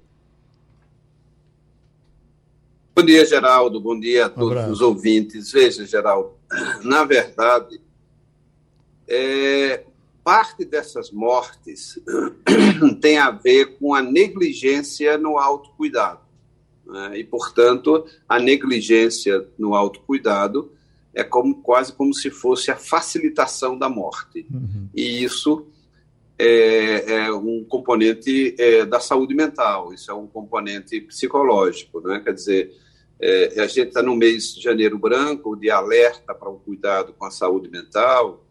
[2.93, 3.79] Bom dia, Geraldo.
[3.79, 5.53] Bom dia a todos um os ouvintes.
[5.53, 6.33] Veja, Geraldo,
[6.83, 7.79] na verdade,
[9.07, 9.85] é,
[10.23, 11.99] parte dessas mortes
[13.01, 16.21] tem a ver com a negligência no autocuidado.
[16.85, 17.19] Né?
[17.19, 20.71] E, portanto, a negligência no autocuidado
[21.13, 24.45] é como, quase como se fosse a facilitação da morte.
[24.51, 24.89] Uhum.
[24.95, 25.67] E isso
[26.37, 32.01] é, é um componente é, da saúde mental, isso é um componente psicológico.
[32.01, 32.19] Né?
[32.19, 32.71] Quer dizer,
[33.21, 37.25] é, a gente está no mês de janeiro branco, de alerta para o cuidado com
[37.25, 38.42] a saúde mental,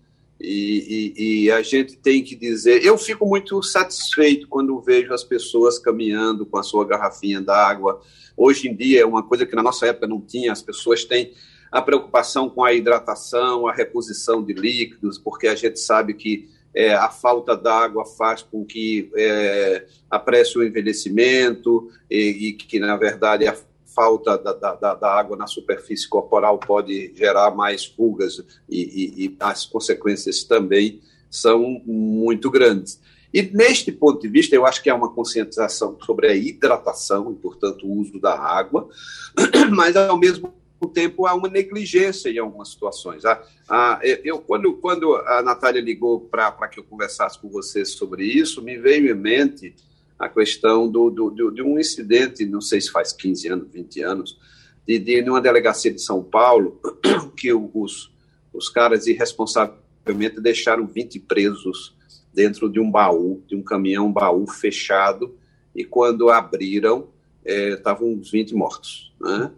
[0.43, 2.85] e, e, e, a gente tem que dizer.
[2.85, 8.01] Eu fico muito satisfeito quando vejo as pessoas caminhando com a sua garrafinha d'água.
[8.37, 11.33] Hoje em dia é uma coisa que na nossa época não tinha, as pessoas têm
[11.71, 16.95] a preocupação com a hidratação, a reposição de líquidos, porque a gente sabe que é,
[16.95, 23.47] a falta d'água faz com que é, apresse o envelhecimento e, e que, na verdade,
[23.47, 23.57] a
[23.95, 29.37] falta da, da, da, água na superfície corporal pode gerar mais pulgas e, e, e,
[29.41, 31.01] as consequências também
[31.31, 33.01] são muito grandes.
[33.33, 37.35] E neste ponto de vista, eu acho que há uma conscientização sobre a hidratação e,
[37.35, 38.89] portanto, o uso da água,
[39.73, 40.53] mas ao mesmo
[40.93, 43.25] tempo há uma negligência em algumas situações.
[43.25, 48.25] Ah, ah, eu, quando, quando a Natália ligou para que eu conversasse com você sobre
[48.25, 49.75] isso, me veio em mente
[50.19, 54.03] a questão do, do, do, de um incidente, não sei se faz 15 anos, 20
[54.03, 54.39] anos,
[54.87, 56.81] de, de uma delegacia de São Paulo,
[57.37, 58.13] que os,
[58.53, 61.95] os caras irresponsavelmente deixaram 20 presos
[62.33, 65.37] dentro de um baú, de um caminhão baú fechado,
[65.75, 67.09] e quando abriram,
[67.45, 69.13] estavam é, uns 20 mortos.
[69.21, 69.53] Né?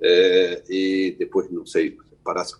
[0.00, 1.96] É, e depois, não sei,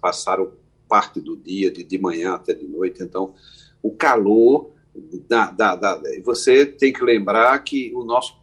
[0.01, 0.53] passaram
[0.89, 3.35] parte do dia, de, de manhã até de noite, então
[3.83, 4.73] o calor
[5.29, 8.37] da, da, da, você tem que lembrar que o nosso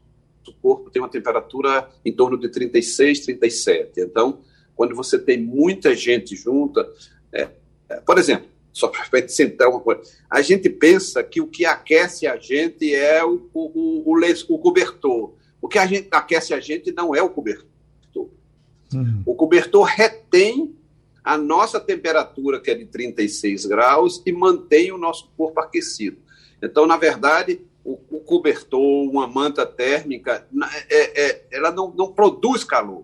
[0.62, 4.02] corpo tem uma temperatura em torno de 36, 37.
[4.02, 4.42] Então,
[4.76, 6.88] quando você tem muita gente junta,
[7.32, 7.50] é,
[7.89, 12.26] é, por exemplo, só para sentar uma coisa, a gente pensa que o que aquece
[12.26, 14.16] a gente é o, o, o,
[14.50, 15.36] o cobertor.
[15.62, 17.74] O que a gente, aquece a gente não é o cobertor.
[18.94, 19.24] Uhum.
[19.26, 20.76] O cobertor retém
[21.24, 26.18] a nossa temperatura, que é de 36 graus, e mantém o nosso corpo aquecido.
[26.63, 30.47] Então, na verdade, o, o cobertor, uma manta térmica,
[30.89, 33.04] é, é, ela não, não produz calor.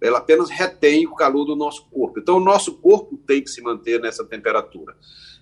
[0.00, 2.18] Ela apenas retém o calor do nosso corpo.
[2.18, 4.96] Então, o nosso corpo tem que se manter nessa temperatura.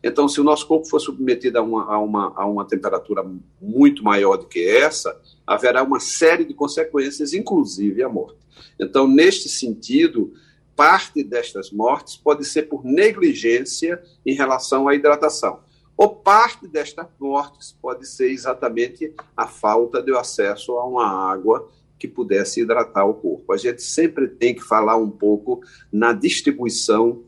[0.05, 3.24] Então, se o nosso corpo for submetido a uma, a uma, a uma temperatura
[3.61, 8.38] muito maior do que essa, haverá uma série de consequências, inclusive a morte.
[8.79, 10.35] Então, neste sentido,
[10.76, 15.64] parte destas mortes pode ser por negligência em relação à hidratação.
[15.97, 22.07] Ou parte destas mortes pode ser exatamente a falta de acesso a uma água que
[22.07, 23.53] pudesse hidratar o corpo.
[23.53, 27.23] A gente sempre tem que falar um pouco na distribuição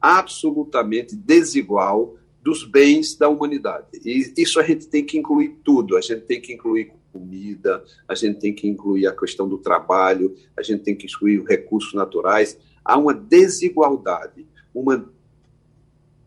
[0.00, 3.86] absolutamente desigual dos bens da humanidade.
[4.04, 5.96] E isso a gente tem que incluir tudo.
[5.96, 10.34] A gente tem que incluir comida, a gente tem que incluir a questão do trabalho,
[10.56, 12.58] a gente tem que excluir os recursos naturais.
[12.84, 15.10] Há uma desigualdade, uma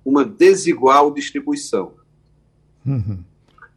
[0.05, 1.93] uma desigual distribuição.
[2.85, 3.19] Uhum.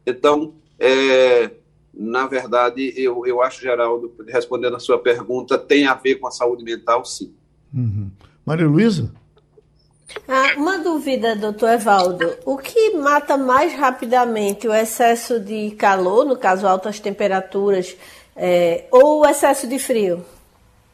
[0.05, 1.51] Então, é,
[1.93, 6.31] na verdade, eu, eu acho, Geraldo, respondendo a sua pergunta, tem a ver com a
[6.31, 7.33] saúde mental, sim.
[7.73, 8.11] Uhum.
[8.45, 9.11] Maria Luísa?
[10.27, 12.37] Ah, uma dúvida, doutor Evaldo.
[12.45, 17.97] O que mata mais rapidamente o excesso de calor, no caso altas temperaturas,
[18.35, 20.23] é, ou o excesso de frio?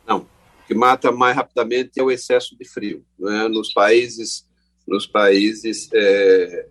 [0.08, 3.04] Não, o que mata mais rapidamente é o excesso de frio.
[3.20, 3.48] Né?
[3.50, 4.48] Nos países,
[4.88, 6.68] nos países é,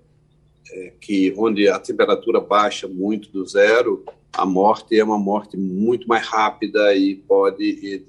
[0.71, 6.07] é, que onde a temperatura baixa muito do zero, a morte é uma morte muito
[6.09, 8.05] mais rápida e pode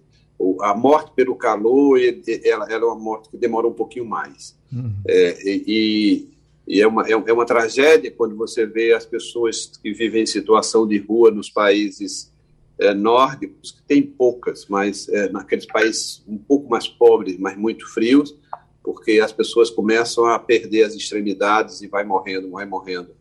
[0.62, 4.94] a morte pelo calor ela, ela é uma morte que demora um pouquinho mais uhum.
[5.08, 6.28] é, e,
[6.68, 10.26] e é, uma, é, é uma tragédia quando você vê as pessoas que vivem em
[10.26, 12.32] situação de rua nos países
[12.80, 17.88] é, nórdicos, que tem poucas, mas é, naqueles países um pouco mais pobres, mas muito
[17.94, 18.36] frios,
[18.84, 23.12] porque as pessoas começam a perder as extremidades e vai morrendo, vai morrendo.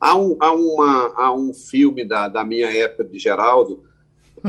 [0.00, 3.84] Há um, há uma, há um filme da, da minha época de Geraldo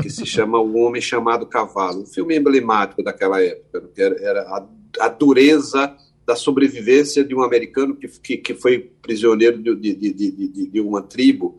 [0.02, 4.40] que se chama O Homem Chamado Cavalo, um filme emblemático daquela época, que era, era
[4.42, 4.66] a,
[5.00, 10.66] a, dureza da sobrevivência de um americano que, que, que foi prisioneiro de, de, de,
[10.66, 11.56] de, uma tribo.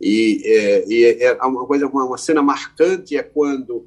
[0.00, 3.86] E, é, e é, é uma coisa, uma, uma cena marcante é quando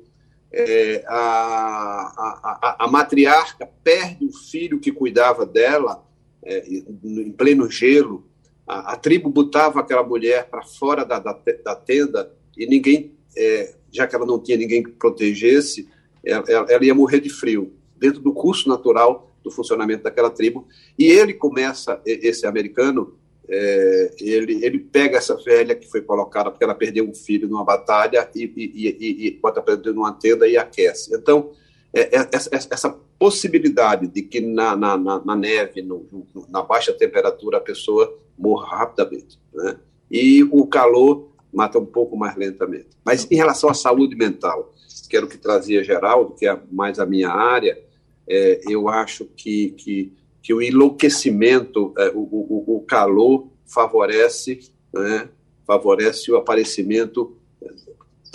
[0.57, 6.01] é, a, a, a, matriarca perde o filho que cuidava dela
[6.41, 8.25] é, em pleno gelo.
[8.65, 13.75] A, a, tribo botava aquela mulher para fora da, da, da, tenda e ninguém, é,
[13.91, 15.89] já que ela não tinha ninguém que protegesse,
[16.23, 20.65] ela, ela, ia morrer de frio, dentro do curso natural do funcionamento daquela tribo.
[20.97, 26.63] E ele começa, esse americano, é, ele, ele pega essa velha que foi colocada porque
[26.63, 30.13] ela perdeu um filho numa batalha e, e, e, e bota para dentro de uma
[30.13, 31.15] tenda e aquece.
[31.15, 31.51] Então,
[31.93, 36.91] é, é, essa, essa, possibilidade de que na, na, na neve, no, no, na baixa
[36.91, 39.39] temperatura, a pessoa morra rapidamente.
[39.53, 39.77] Né?
[40.11, 42.89] E o calor mata um pouco mais lentamente.
[43.05, 44.73] Mas em relação à saúde mental,
[45.09, 47.81] que era o que trazia Geraldo, que é mais a minha área,
[48.27, 50.13] é, eu acho que, que
[50.45, 54.59] que o enlouquecimento, é, o, o, o calor favorece,
[54.93, 55.27] né,
[55.65, 57.35] favorece o aparecimento,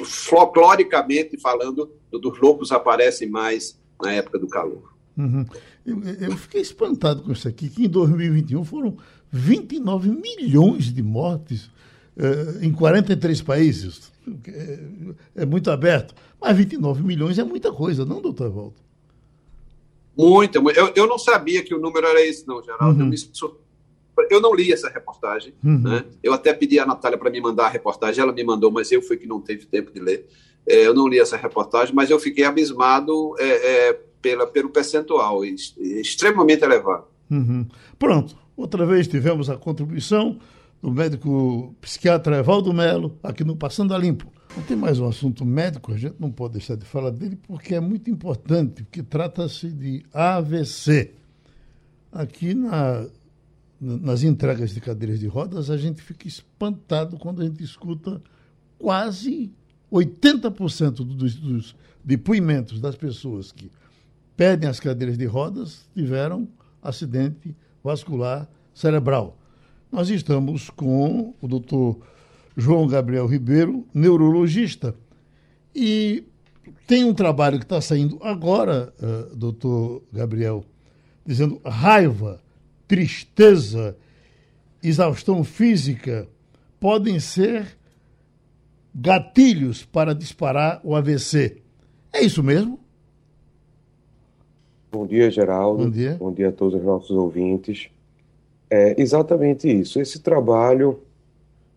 [0.03, 4.92] folcloricamente falando, dos loucos aparecem mais na época do calor.
[5.16, 5.46] Uhum.
[5.87, 8.96] Eu, eu, fiquei espantado com isso aqui, que em 2021 foram
[9.31, 11.70] 29 milhões de mortes
[12.16, 14.11] eh, em 43 países.
[14.49, 14.79] É,
[15.42, 16.12] é, muito aberto.
[16.40, 18.89] Mas 29 milhões é muita coisa, não, doutor Walter?
[20.16, 23.03] Muita, eu, eu não sabia que o número era esse, não, Geraldo.
[23.03, 23.12] Uhum.
[24.18, 25.55] Eu, eu, não li essa reportagem.
[25.64, 25.79] Uhum.
[25.79, 26.05] Né?
[26.23, 29.01] Eu até pedi a Natália para me mandar a reportagem, ela me mandou, mas eu
[29.01, 30.29] fui que não teve tempo de ler.
[30.66, 35.44] É, eu não li essa reportagem, mas eu fiquei abismado é, é, pela, pelo percentual,
[35.44, 37.05] extremamente elevado.
[37.31, 37.66] Uhum.
[37.99, 40.38] Pronto, outra vez tivemos a contribuição
[40.83, 44.31] do médico psiquiatra Evaldo Melo, aqui no Passando a Limpo.
[44.66, 47.80] Tem mais um assunto médico, a gente não pode deixar de falar dele porque é
[47.80, 51.14] muito importante, porque trata-se de AVC.
[52.12, 53.06] Aqui na,
[53.80, 58.20] nas entregas de cadeiras de rodas, a gente fica espantado quando a gente escuta
[58.78, 59.52] quase
[59.90, 63.70] 80% dos, dos depoimentos das pessoas que
[64.36, 66.48] pedem as cadeiras de rodas tiveram
[66.82, 69.36] acidente vascular cerebral.
[69.90, 72.00] Nós estamos com o doutor
[72.56, 74.94] João Gabriel Ribeiro, neurologista.
[75.74, 76.24] E
[76.86, 80.64] tem um trabalho que está saindo agora, uh, doutor Gabriel,
[81.24, 82.40] dizendo raiva,
[82.88, 83.96] tristeza,
[84.82, 86.28] exaustão física
[86.80, 87.76] podem ser
[88.94, 91.58] gatilhos para disparar o AVC.
[92.12, 92.80] É isso mesmo?
[94.90, 95.84] Bom dia, Geraldo.
[95.84, 96.16] Bom dia.
[96.18, 97.88] Bom dia a todos os nossos ouvintes.
[98.68, 100.00] É exatamente isso.
[100.00, 101.00] Esse trabalho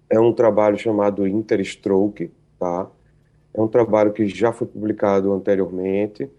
[0.09, 2.87] é um trabalho chamado Interstroke, tá?
[3.53, 6.29] É um trabalho que já foi publicado anteriormente,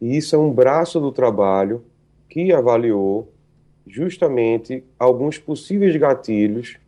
[0.00, 1.82] e isso é um braço do trabalho
[2.28, 3.32] que avaliou
[3.86, 6.78] justamente alguns possíveis gatilhos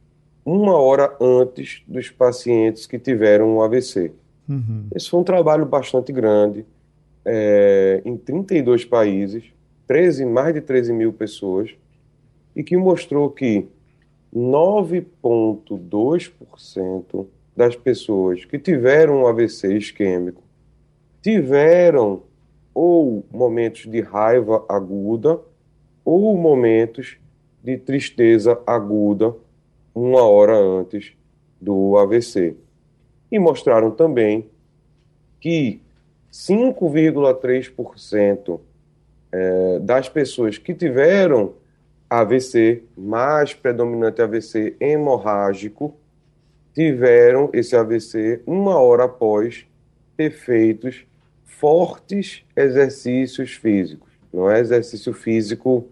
[0.45, 4.13] uma hora antes dos pacientes que tiveram um AVC.
[4.49, 4.87] Uhum.
[4.95, 6.65] Esse foi um trabalho bastante grande,
[7.25, 9.45] é, em 32 países,
[9.87, 11.71] 13, mais de 13 mil pessoas,
[12.55, 13.67] e que mostrou que
[14.35, 20.43] 9,2% das pessoas que tiveram um AVC isquêmico
[21.21, 22.23] tiveram
[22.75, 25.39] ou momentos de raiva aguda
[26.05, 27.17] ou momentos
[27.63, 29.33] de tristeza aguda
[29.95, 31.13] uma hora antes
[31.61, 32.57] do AVC.
[33.31, 34.51] E mostraram também
[35.39, 35.81] que
[36.33, 38.59] 5,3%
[39.31, 41.55] é, das pessoas que tiveram
[42.21, 45.95] AVC, mais predominante AVC hemorrágico,
[46.75, 49.67] tiveram esse AVC uma hora após
[50.15, 50.91] ter feito
[51.45, 54.11] fortes exercícios físicos.
[54.31, 55.87] Não é exercício físico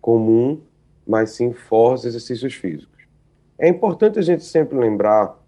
[0.00, 0.60] comum,
[1.06, 2.96] mas sim fortes exercícios físicos.
[3.58, 5.38] É importante a gente sempre lembrar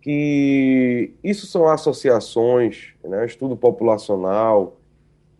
[0.00, 4.78] que isso são associações, né, estudo populacional,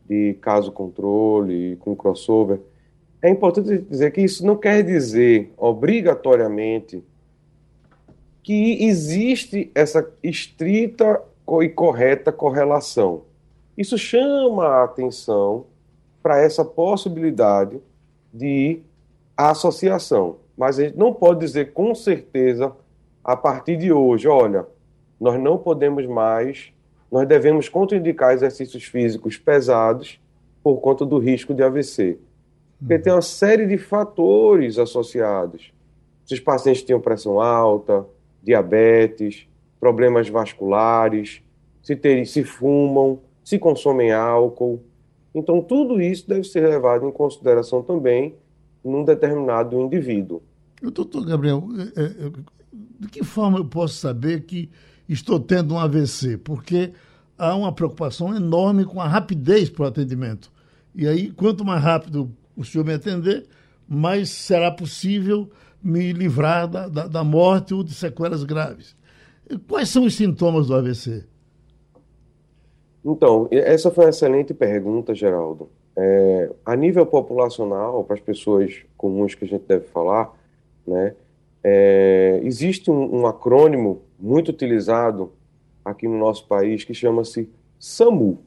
[0.07, 2.61] de caso controle, com crossover.
[3.23, 7.05] É importante dizer que isso não quer dizer obrigatoriamente
[8.43, 11.23] que existe essa estrita
[11.62, 13.23] e correta correlação.
[13.77, 15.66] Isso chama a atenção
[16.23, 17.81] para essa possibilidade
[18.33, 18.81] de
[19.37, 20.37] associação.
[20.57, 22.73] Mas a gente não pode dizer com certeza,
[23.25, 24.66] a partir de hoje, olha,
[25.21, 26.73] nós não podemos mais,
[27.11, 30.21] nós devemos contraindicar exercícios físicos pesados
[30.62, 32.18] por conta do risco de AVC.
[32.81, 35.72] Porque tem uma série de fatores associados.
[36.24, 38.07] Se os pacientes tinham pressão alta,
[38.43, 39.47] diabetes,
[39.78, 41.43] problemas vasculares,
[41.83, 44.83] se, ter, se fumam, se consomem álcool.
[45.35, 48.35] Então, tudo isso deve ser levado em consideração também
[48.83, 50.43] num determinado indivíduo.
[50.83, 52.31] Doutor Gabriel, é, é,
[53.01, 54.70] de que forma eu posso saber que
[55.09, 56.39] estou tendo um AVC?
[56.39, 56.93] Porque
[57.37, 60.51] há uma preocupação enorme com a rapidez para o atendimento.
[60.95, 63.46] E aí, quanto mais rápido o senhor me atender,
[63.88, 65.48] mais será possível
[65.82, 68.94] me livrar da, da, da morte ou de sequelas graves.
[69.66, 71.24] Quais são os sintomas do AVC?
[73.04, 75.70] Então, essa foi uma excelente pergunta, Geraldo.
[75.96, 80.32] É, a nível populacional, para as pessoas comuns que a gente deve falar,
[80.86, 81.14] né,
[81.64, 85.32] é, existe um, um, acrônimo muito utilizado
[85.84, 88.38] aqui no nosso país que chama-se SAMU.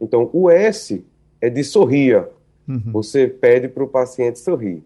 [0.00, 1.04] Então, o S
[1.40, 2.28] é de sorria.
[2.68, 2.92] Uhum.
[2.92, 4.84] Você pede para o paciente sorrir.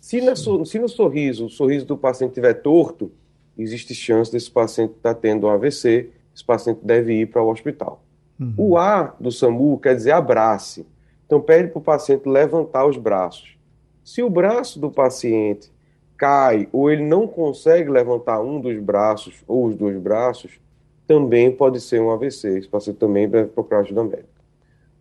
[0.00, 3.10] Se, na, se, no sorriso, o sorriso do paciente estiver torto,
[3.58, 7.50] existe chance desse paciente estar tá tendo um AVC, esse paciente deve ir para o
[7.50, 8.02] hospital.
[8.38, 8.54] Uhum.
[8.56, 10.86] O A do SAMU quer dizer abrace.
[11.26, 13.56] Então, pede para o paciente levantar os braços.
[14.04, 15.72] Se o braço do paciente
[16.16, 20.60] cai ou ele não consegue levantar um dos braços ou os dois braços,
[21.06, 22.58] também pode ser um AVC.
[22.58, 24.28] Esse paciente também deve procurar ajuda médica.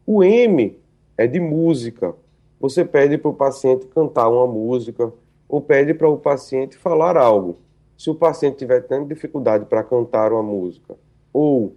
[0.05, 0.77] O M
[1.17, 2.15] é de música.
[2.63, 5.11] Você pede para o paciente cantar uma música
[5.49, 7.57] ou pede para o paciente falar algo.
[7.97, 10.95] Se o paciente tiver tendo dificuldade para cantar uma música
[11.33, 11.75] ou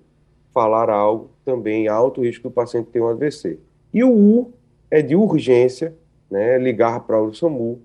[0.55, 3.59] falar algo, também há alto risco do paciente ter um AVC.
[3.93, 4.53] E o U
[4.89, 5.93] é de urgência,
[6.31, 7.81] né, ligar para o SAMU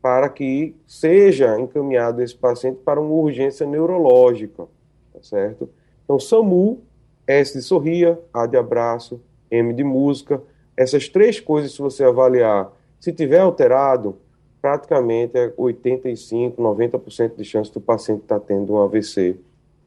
[0.00, 4.68] para que seja encaminhado esse paciente para uma urgência neurológica,
[5.12, 5.68] tá certo?
[6.04, 6.78] Então, SAMU,
[7.26, 9.20] S de sorria, A de abraço,
[9.50, 10.40] M de música,
[10.76, 12.70] essas três coisas, se você avaliar,
[13.00, 14.16] se tiver alterado,
[14.60, 19.36] praticamente é 85, 90% de chance do paciente estar tá tendo um AVC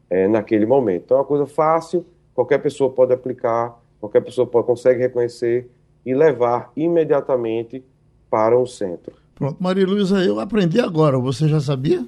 [0.10, 1.04] é, naquele momento.
[1.06, 5.70] Então, é uma coisa fácil, qualquer pessoa pode aplicar, qualquer pessoa pode, consegue reconhecer
[6.06, 7.84] e levar imediatamente
[8.30, 9.14] para um centro.
[9.36, 12.06] Pronto, Maria Luísa, eu aprendi agora, você já sabia?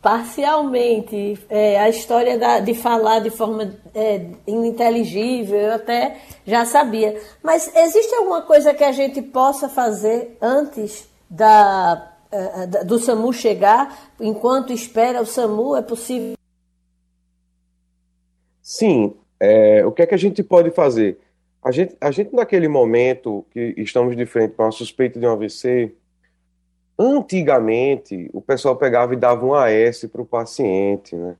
[0.00, 1.38] Parcialmente.
[1.48, 7.20] É, a história da, de falar de forma é, ininteligível, eu até já sabia.
[7.42, 14.10] Mas existe alguma coisa que a gente possa fazer antes da, é, do SAMU chegar,
[14.20, 15.76] enquanto espera o SAMU?
[15.76, 16.38] É possível
[18.68, 21.18] Sim, é, o que é que a gente pode fazer?
[21.64, 25.30] A gente, a gente, naquele momento que estamos de frente com a suspeita de um
[25.30, 25.94] AVC,
[26.98, 31.36] antigamente o pessoal pegava e dava um AS para o paciente, né?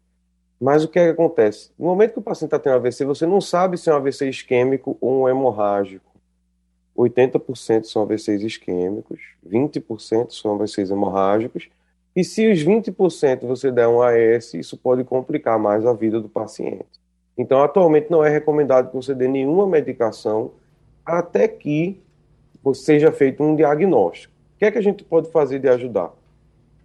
[0.61, 1.71] Mas o que, é que acontece?
[1.79, 4.29] No momento que o paciente está tendo AVC, você não sabe se é um AVC
[4.29, 6.05] isquêmico ou um hemorrágico.
[6.97, 11.69] 80% são AVCs isquêmicos, 20% são AVCs hemorrágicos,
[12.15, 16.29] e se os 20% você der um AS, isso pode complicar mais a vida do
[16.29, 16.99] paciente.
[17.37, 20.51] Então, atualmente não é recomendado que você dê nenhuma medicação
[21.07, 22.03] até que
[22.75, 24.35] seja feito um diagnóstico.
[24.59, 26.11] O que é que a gente pode fazer de ajudar?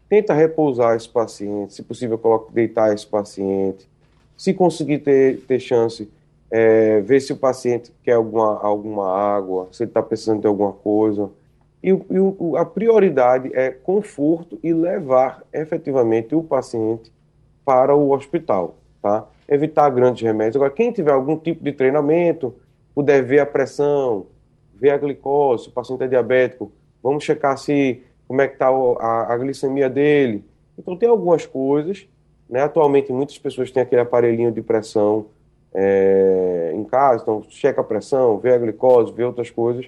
[0.08, 2.22] Tenta repousar esse paciente, se possível,
[2.52, 3.90] deitar esse paciente.
[4.38, 6.08] Se conseguir ter, ter chance,
[6.52, 10.72] é, ver se o paciente quer alguma, alguma água, se ele está precisando de alguma
[10.72, 11.32] coisa.
[11.84, 17.12] E, e a prioridade é conforto e levar efetivamente o paciente
[17.66, 19.28] para o hospital, tá?
[19.50, 20.58] evitar grandes remédios.
[20.58, 22.54] Agora, quem tiver algum tipo de treinamento,
[22.94, 24.28] puder ver a pressão,
[24.76, 26.72] ver a glicose, se o paciente é diabético,
[27.04, 30.44] vamos checar se como é que está a, a, glicemia dele.
[30.80, 32.08] Então, tem algumas coisas.
[32.50, 32.62] Né?
[32.62, 35.28] Atualmente, muitas pessoas têm aquele aparelhinho de pressão
[35.74, 39.86] é, em casa, então checa a pressão, vê a glicose, vê outras coisas.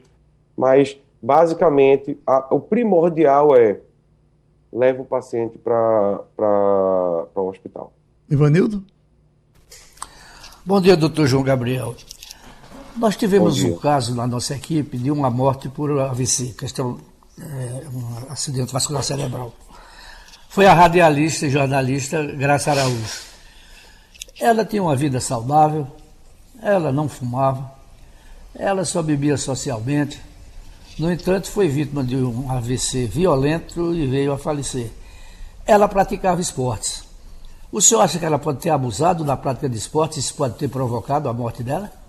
[0.57, 3.79] Mas, basicamente, a, o primordial é
[4.71, 6.19] leva o paciente para
[7.33, 7.93] o hospital.
[8.29, 8.83] Ivanildo?
[10.65, 11.95] Bom dia, doutor João Gabriel.
[12.97, 16.97] Nós tivemos um caso na nossa equipe de uma morte por AVC, questão
[17.37, 19.53] é, um acidente vascular cerebral.
[20.47, 23.19] Foi a radialista e jornalista Graça Araújo.
[24.39, 25.85] Ela tinha uma vida saudável,
[26.61, 27.69] ela não fumava,
[28.55, 30.21] ela só bebia socialmente.
[30.97, 34.89] No entanto, foi vítima de um AVC violento e veio a falecer.
[35.65, 37.03] Ela praticava esportes.
[37.69, 40.55] O senhor acha que ela pode ter abusado da prática de esportes e isso pode
[40.55, 42.04] ter provocado a morte dela?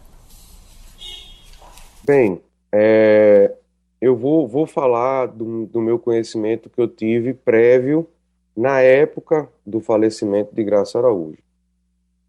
[2.06, 2.40] Bem,
[2.70, 3.52] é,
[4.00, 8.08] eu vou, vou falar do, do meu conhecimento que eu tive prévio
[8.56, 11.38] na época do falecimento de Graça Araújo.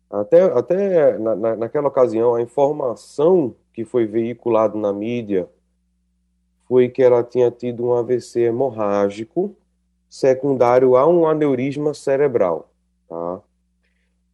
[0.10, 5.48] Até, até na, na, naquela ocasião, a informação que foi veiculada na mídia
[6.68, 9.56] foi que ela tinha tido um AVC hemorrágico
[10.10, 12.68] secundário a um aneurisma cerebral.
[13.08, 13.42] Tá?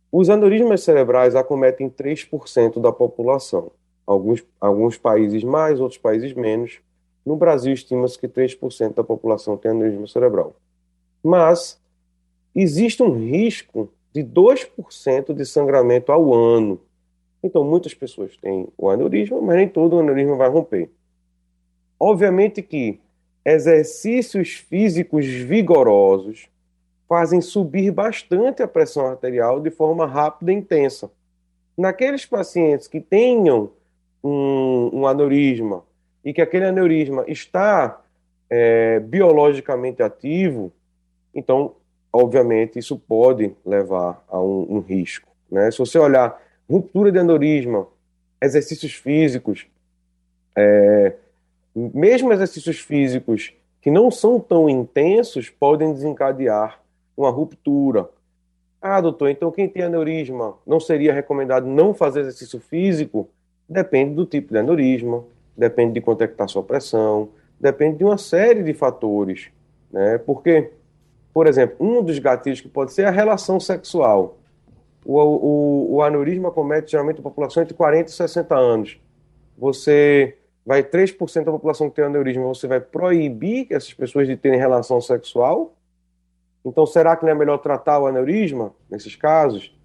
[0.10, 3.74] Os aneurismas cerebrais acometem 3% da população.
[4.06, 6.80] Alguns, alguns países mais, outros países menos.
[7.26, 10.56] No Brasil, estima-se que 3% da população tem aneurisma cerebral.
[11.24, 11.80] Mas
[12.54, 16.80] existe um risco de 2% de sangramento ao ano.
[17.42, 20.90] Então, muitas pessoas têm o aneurisma, mas nem todo o aneurisma vai romper.
[22.00, 23.00] Obviamente que
[23.46, 26.50] exercícios físicos vigorosos
[27.08, 31.12] fazem subir bastante a pressão arterial de forma rápida e intensa.
[31.78, 33.72] Naqueles pacientes que tenham
[34.24, 35.84] um, um aneurisma
[36.24, 38.02] e que aquele aneurisma está
[38.50, 40.72] é, biologicamente ativo,
[41.34, 41.76] então
[42.14, 45.28] obviamente, isso pode levar a um, um risco.
[45.50, 45.72] Né?
[45.72, 47.88] Se você olhar ruptura de aneurisma,
[48.40, 49.66] exercícios físicos,
[50.56, 51.16] é,
[51.76, 56.80] mesmo exercícios físicos que não são tão intensos podem desencadear
[57.18, 58.08] uma ruptura.
[58.80, 63.28] Ah, doutor, então quem tem aneurisma não seria recomendado não fazer exercício físico?
[63.68, 65.24] Depende do tipo de aneurisma,
[65.56, 69.50] depende de quanto é que está a sua pressão, depende de uma série de fatores,
[69.92, 70.18] né?
[70.18, 70.72] Porque
[71.34, 74.38] por exemplo, um dos gatilhos que pode ser a relação sexual.
[75.04, 79.00] O, o, o aneurisma comete geralmente a população entre 40 e 60 anos.
[79.58, 84.60] Você vai 3% da população que tem aneurisma, você vai proibir essas pessoas de terem
[84.60, 85.74] relação sexual?
[86.64, 89.76] Então, será que não é melhor tratar o aneurisma nesses casos?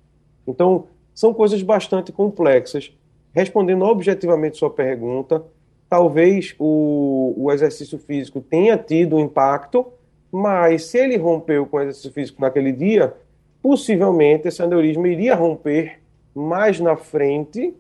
[0.46, 2.92] Então, são coisas bastante complexas.
[3.32, 5.42] Respondendo objetivamente sua pergunta,
[5.88, 9.86] talvez o, o exercício físico tenha tido um impacto,
[10.30, 13.14] mas se ele rompeu com exercício físico naquele dia,
[13.62, 16.00] possivelmente esse aneurisma iria romper
[16.34, 17.74] mais na frente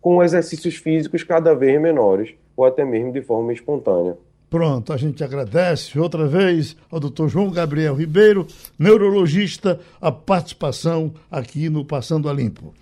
[0.00, 4.16] com exercícios físicos cada vez menores, ou até mesmo de forma espontânea.
[4.50, 8.46] Pronto, a gente agradece outra vez ao doutor João Gabriel Ribeiro,
[8.78, 12.72] neurologista, a participação aqui no Passando a Limpo.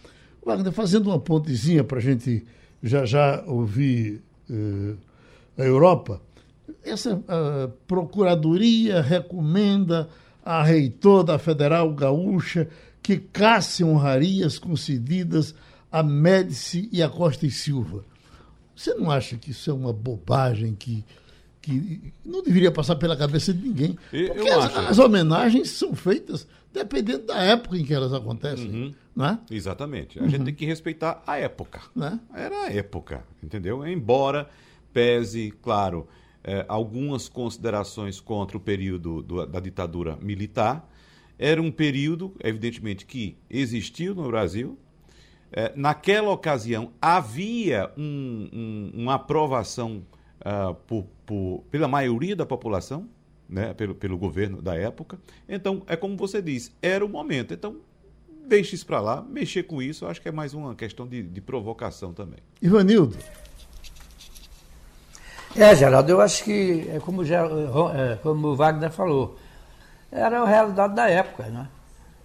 [0.47, 2.47] Wagner, fazendo uma pontezinha para a gente
[2.83, 4.95] já já ouvir eh,
[5.59, 6.21] a Europa,
[6.85, 7.21] essa
[7.87, 10.09] Procuradoria recomenda
[10.45, 12.69] a reitor da Federal Gaúcha
[13.03, 15.55] que casse honrarias concedidas
[15.91, 18.05] a Médici e a Costa e Silva.
[18.75, 21.05] Você não acha que isso é uma bobagem que,
[21.63, 23.99] que não deveria passar pela cabeça de ninguém?
[24.11, 28.71] Porque as, as, homenagens são feitas dependendo da época em que elas acontecem.
[28.71, 28.95] Uhum.
[29.15, 29.39] Não é?
[29.51, 30.19] Exatamente.
[30.19, 30.29] A uhum.
[30.29, 31.81] gente tem que respeitar a época.
[31.97, 32.43] É?
[32.45, 33.87] Era a época, entendeu?
[33.87, 34.49] Embora
[34.93, 36.09] pese, claro,
[36.43, 40.89] é, algumas considerações contra o período do, da ditadura militar.
[41.39, 44.79] Era um período, evidentemente, que existiu no Brasil.
[45.53, 50.03] É, naquela ocasião havia um, um, uma aprovação
[50.41, 53.09] uh, por, por, pela maioria da população,
[53.49, 55.19] né, pelo, pelo governo da época.
[55.49, 57.55] Então, é como você disse, era o momento.
[57.55, 57.77] Então,
[58.47, 61.41] deixe isso para lá, mexer com isso, acho que é mais uma questão de, de
[61.41, 62.39] provocação também.
[62.63, 63.17] Ivanildo.
[65.55, 69.39] É, Geraldo, eu acho que, é como, é, como o Wagner falou,
[70.13, 71.69] era a realidade da época, né?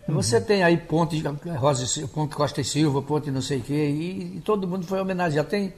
[0.07, 0.15] Uhum.
[0.15, 1.21] Você tem aí ponte,
[1.57, 4.99] Rosa, ponte Costa e Silva, ponte não sei o quê, e, e, todo mundo foi
[4.99, 5.47] homenageado.
[5.47, 5.73] Tem,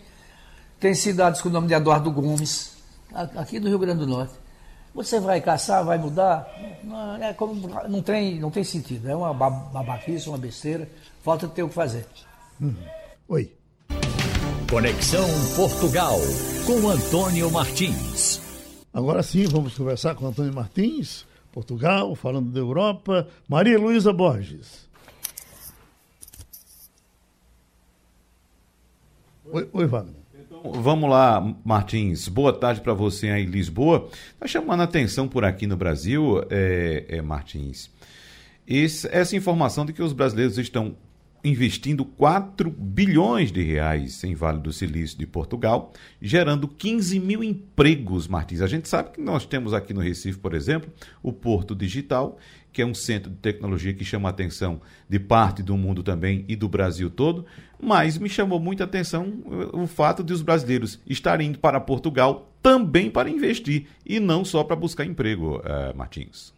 [0.79, 2.75] tem cidades com o nome de Eduardo Gomes,
[3.35, 4.33] aqui do Rio Grande do Norte.
[4.93, 6.47] Você vai caçar, vai mudar?
[6.83, 9.09] Não, é como, não, tem, não tem sentido.
[9.09, 10.87] É uma babaquice, uma besteira.
[11.23, 12.05] Falta ter o que fazer.
[12.61, 12.75] Uhum.
[13.27, 13.51] Oi.
[14.69, 16.17] Conexão Portugal
[16.65, 18.41] com Antônio Martins.
[18.93, 23.27] Agora sim, vamos conversar com Antônio Martins, Portugal, falando da Europa.
[23.47, 24.87] Maria Luísa Borges.
[29.51, 30.22] Oi, oi Wagner.
[30.63, 32.29] Vamos lá, Martins.
[32.29, 34.07] Boa tarde para você aí em Lisboa.
[34.33, 37.91] Está chamando a atenção por aqui no Brasil, é, é Martins,
[38.65, 40.95] esse, essa informação de que os brasileiros estão
[41.43, 45.91] investindo 4 bilhões de reais em Vale do Silício de Portugal,
[46.21, 48.61] gerando 15 mil empregos, Martins.
[48.61, 50.89] A gente sabe que nós temos aqui no Recife, por exemplo,
[51.21, 52.37] o Porto Digital,
[52.73, 56.43] que é um centro de tecnologia que chama a atenção de parte do mundo também
[56.47, 57.45] e do Brasil todo,
[57.79, 62.49] mas me chamou muita atenção eh, o fato de os brasileiros estarem indo para Portugal
[62.63, 66.53] também para investir e não só para buscar emprego, uh, Martins.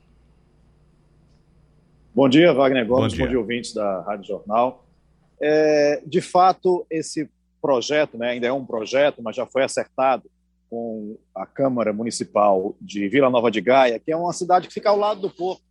[2.13, 4.85] Bom dia, Wagner Gomes, bom dia, bom dia ouvintes da Rádio Jornal.
[5.41, 7.29] É, de fato, esse
[7.61, 10.23] projeto né, ainda é um projeto, mas já foi acertado
[10.69, 14.89] com a Câmara Municipal de Vila Nova de Gaia, que é uma cidade que fica
[14.89, 15.61] ao lado do porto,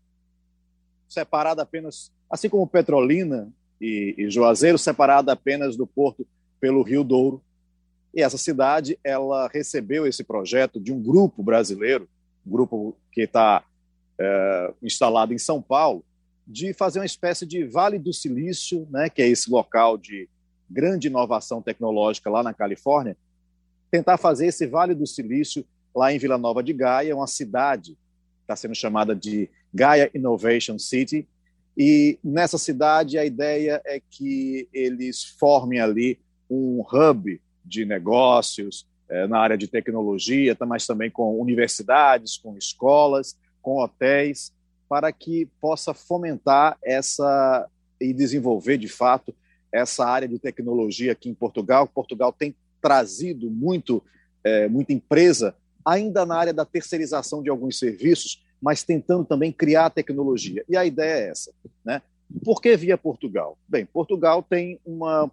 [1.15, 3.49] separada apenas, assim como Petrolina
[3.81, 6.27] e, e Juazeiro, separada apenas do porto
[6.61, 7.41] pelo Rio Douro.
[8.13, 12.09] E essa cidade, ela recebeu esse projeto de um grupo brasileiro,
[12.47, 13.65] um grupo que está
[14.19, 16.05] é, instalado em São Paulo,
[16.47, 20.29] de fazer uma espécie de Vale do Silício, né, que é esse local de
[20.69, 23.17] grande inovação tecnológica lá na Califórnia,
[23.91, 27.97] tentar fazer esse Vale do Silício lá em Vila Nova de Gaia, uma cidade
[28.45, 31.27] está sendo chamada de Gaia Innovation City,
[31.77, 36.19] e nessa cidade a ideia é que eles formem ali
[36.49, 43.37] um hub de negócios é, na área de tecnologia, mas também com universidades, com escolas,
[43.61, 44.53] com hotéis,
[44.89, 47.69] para que possa fomentar essa
[48.01, 49.35] e desenvolver de fato
[49.73, 51.89] essa área de tecnologia aqui em Portugal.
[51.89, 54.03] Portugal tem trazido muito,
[54.45, 55.55] é, muita empresa,
[55.85, 60.65] ainda na área da terceirização de alguns serviços, mas tentando também criar tecnologia.
[60.67, 61.53] E a ideia é essa.
[61.85, 62.01] Né?
[62.43, 63.59] Por que via Portugal?
[63.69, 65.31] Bem, Portugal tem uma,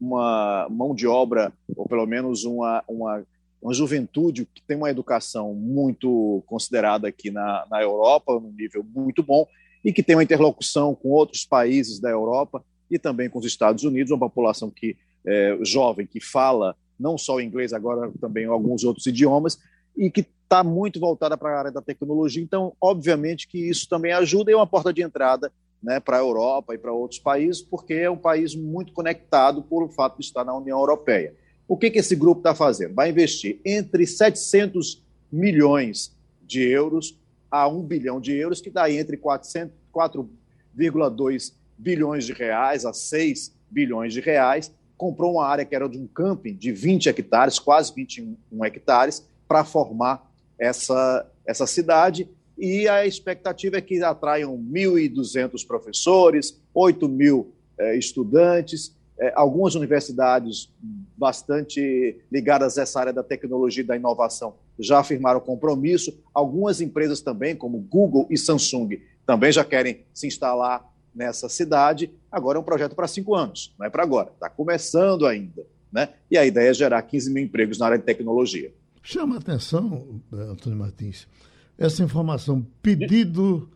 [0.00, 3.22] uma mão de obra, ou pelo menos uma, uma
[3.60, 9.22] uma juventude que tem uma educação muito considerada aqui na, na Europa, num nível muito
[9.22, 9.46] bom,
[9.82, 13.82] e que tem uma interlocução com outros países da Europa e também com os Estados
[13.82, 19.06] Unidos, uma população que é, jovem que fala não só inglês, agora também alguns outros
[19.06, 19.58] idiomas,
[19.96, 22.42] e que está muito voltada para a área da tecnologia.
[22.42, 26.20] Então, obviamente que isso também ajuda e é uma porta de entrada né, para a
[26.20, 30.24] Europa e para outros países, porque é um país muito conectado por o fato de
[30.24, 31.34] estar na União Europeia.
[31.66, 32.94] O que, que esse grupo está fazendo?
[32.94, 37.18] Vai investir entre 700 milhões de euros
[37.50, 44.12] a 1 bilhão de euros, que dá entre 4,2 bilhões de reais a 6 bilhões
[44.12, 44.72] de reais.
[44.96, 49.64] Comprou uma área que era de um camping de 20 hectares, quase 21 hectares, para
[49.64, 52.28] formar essa, essa cidade.
[52.56, 60.72] E a expectativa é que atraiam 1.200 professores, 8 mil eh, estudantes é, algumas universidades
[61.16, 66.18] bastante ligadas a essa área da tecnologia e da inovação já afirmaram compromisso.
[66.32, 70.84] Algumas empresas também, como Google e Samsung, também já querem se instalar
[71.14, 72.10] nessa cidade.
[72.30, 75.64] Agora é um projeto para cinco anos, não é para agora, está começando ainda.
[75.92, 76.08] Né?
[76.28, 78.74] E a ideia é gerar 15 mil empregos na área de tecnologia.
[79.06, 81.28] Chama a atenção, eh, Antônio Martins,
[81.76, 83.68] essa informação: pedido,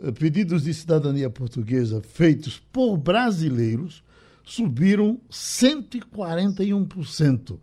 [0.00, 4.04] eh, pedidos de cidadania portuguesa feitos por brasileiros
[4.44, 7.58] subiram 141%.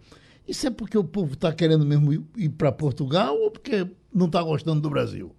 [0.45, 4.43] Isso é porque o povo está querendo mesmo ir para Portugal ou porque não está
[4.43, 5.33] gostando do Brasil?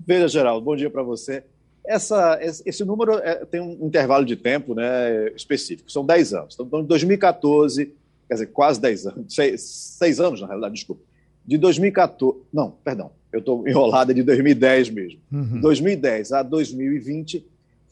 [0.00, 1.44] Veja, Geraldo, bom dia para você.
[1.84, 6.56] Essa, esse número é, tem um intervalo de tempo né, específico, são 10 anos.
[6.58, 7.94] Então, de 2014,
[8.28, 11.02] quer dizer, quase 10 anos, 6, 6 anos, na realidade, desculpa.
[11.44, 15.20] De 2014, não, perdão, eu estou enrolada de 2010 mesmo.
[15.32, 15.60] Uhum.
[15.60, 17.44] 2010 a 2020,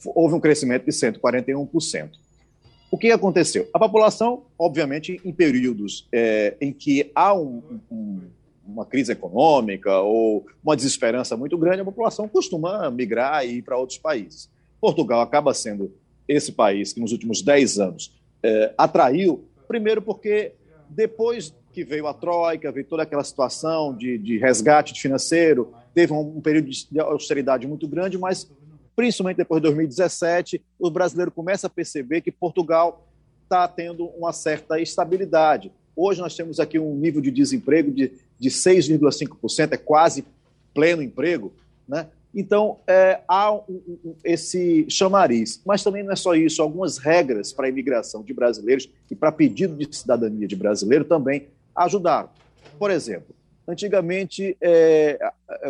[0.07, 2.11] houve um crescimento de 141%.
[2.91, 3.69] O que aconteceu?
[3.75, 8.21] A população, obviamente, em períodos é, em que há um, um,
[8.67, 13.77] uma crise econômica ou uma desesperança muito grande, a população costuma migrar e ir para
[13.77, 14.49] outros países.
[14.81, 15.93] Portugal acaba sendo
[16.29, 20.53] esse país que, nos últimos 10 anos, é, atraiu, primeiro porque
[20.89, 26.39] depois que veio a Troika, veio toda aquela situação de, de resgate financeiro, teve um,
[26.39, 28.51] um período de austeridade muito grande, mas
[28.95, 33.07] principalmente depois de 2017, o brasileiro começa a perceber que Portugal
[33.43, 35.71] está tendo uma certa estabilidade.
[35.95, 40.25] Hoje nós temos aqui um nível de desemprego de, de 6,5%, é quase
[40.75, 41.53] pleno emprego,
[41.87, 42.07] né?
[42.35, 43.63] Então, é, há um,
[44.05, 45.61] um, esse chamariz.
[45.65, 49.33] Mas também não é só isso, algumas regras para a imigração de brasileiros e para
[49.33, 52.29] pedido de cidadania de brasileiro também ajudaram.
[52.79, 53.35] Por exemplo,
[53.67, 55.19] antigamente é,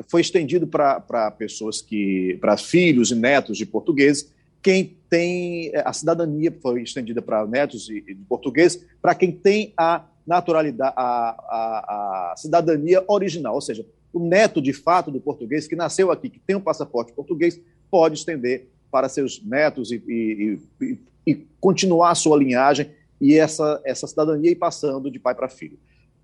[0.08, 4.30] foi estendido para pessoas que, para filhos e netos de portugueses,
[4.62, 10.04] quem tem a cidadania foi estendida para netos de, de portugueses, para quem tem a
[10.26, 13.86] naturalidade, a, a, a, cidadania original, ou seja,
[14.16, 17.60] o neto de fato do português que nasceu aqui, que tem um passaporte português,
[17.90, 22.90] pode estender para seus netos e, e, e, e continuar a sua linhagem
[23.20, 25.78] e essa, essa cidadania ir passando de pai para filho.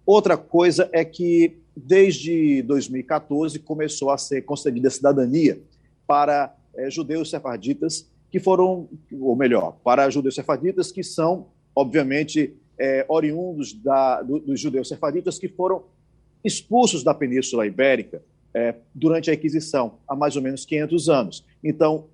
[0.06, 5.60] Outra coisa é que, desde 2014, começou a ser concedida cidadania
[6.06, 8.88] para é, judeus sefarditas que foram,
[9.20, 15.38] ou melhor, para judeus sefarditas que são, obviamente, é, oriundos da, do, dos judeus sefarditas
[15.38, 15.84] que foram
[16.44, 18.22] expulsos da Península Ibérica
[18.54, 21.44] é, durante a Inquisição, há mais ou menos 500 anos.
[21.62, 22.06] Então,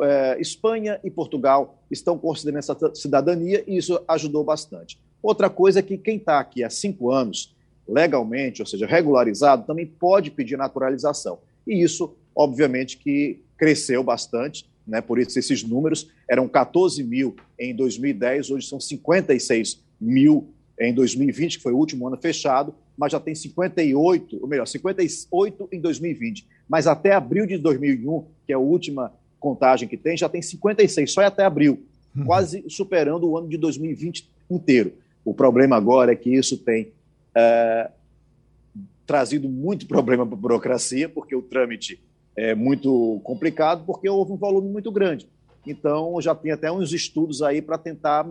[0.00, 4.98] é, Espanha e Portugal estão considerando essa cidadania e isso ajudou bastante.
[5.22, 7.54] Outra coisa é que quem está aqui há cinco anos,
[7.86, 11.38] legalmente, ou seja, regularizado, também pode pedir naturalização.
[11.66, 15.00] E isso, obviamente, que cresceu bastante, né?
[15.00, 20.48] por isso esses números eram 14 mil em 2010, hoje são 56 mil
[20.80, 25.68] em 2020, que foi o último ano fechado, mas já tem 58, ou melhor, 58
[25.72, 26.46] em 2020.
[26.68, 31.12] Mas até abril de 2001, que é a última contagem que tem, já tem 56,
[31.12, 31.82] só até abril,
[32.16, 32.24] uhum.
[32.24, 34.92] quase superando o ano de 2020 inteiro.
[35.24, 36.92] O problema agora é que isso tem
[37.34, 37.90] é,
[39.06, 42.00] trazido muito problema para a burocracia, porque o trâmite
[42.36, 45.26] é muito complicado, porque houve um volume muito grande.
[45.66, 48.26] Então, já tem até uns estudos aí para tentar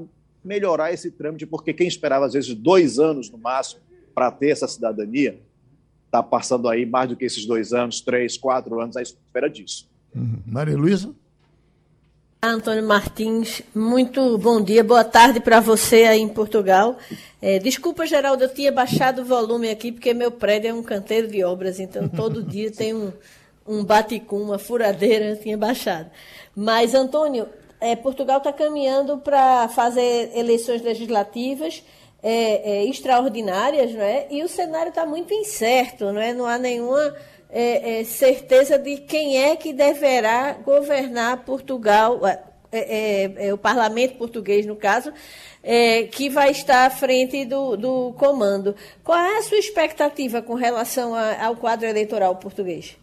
[0.47, 3.81] melhorar esse trâmite, porque quem esperava, às vezes, dois anos no máximo
[4.15, 5.39] para ter essa cidadania,
[6.05, 9.87] está passando aí mais do que esses dois anos, três, quatro anos à espera disso.
[10.15, 10.41] Uhum.
[10.45, 11.13] Maria Luísa?
[12.41, 16.97] Antônio Martins, muito bom dia, boa tarde para você aí em Portugal.
[17.41, 21.27] É, desculpa, Geraldo, eu tinha baixado o volume aqui porque meu prédio é um canteiro
[21.27, 23.11] de obras, então todo dia tem um,
[23.67, 26.09] um baticum, uma furadeira, eu tinha baixado.
[26.55, 27.47] Mas, Antônio,
[27.79, 31.83] é, Portugal está caminhando para fazer eleições legislativas
[32.21, 34.27] é, é, extraordinárias, não é?
[34.29, 36.33] E o cenário está muito incerto, não é?
[36.33, 37.15] Não há nenhuma
[37.49, 42.19] é, é, certeza de quem é que deverá governar Portugal,
[42.71, 45.13] é, o parlamento português, no caso,
[46.11, 48.75] que vai estar à frente do, do, comando.
[49.03, 52.97] Qual é a sua expectativa com relação a, ao quadro eleitoral português?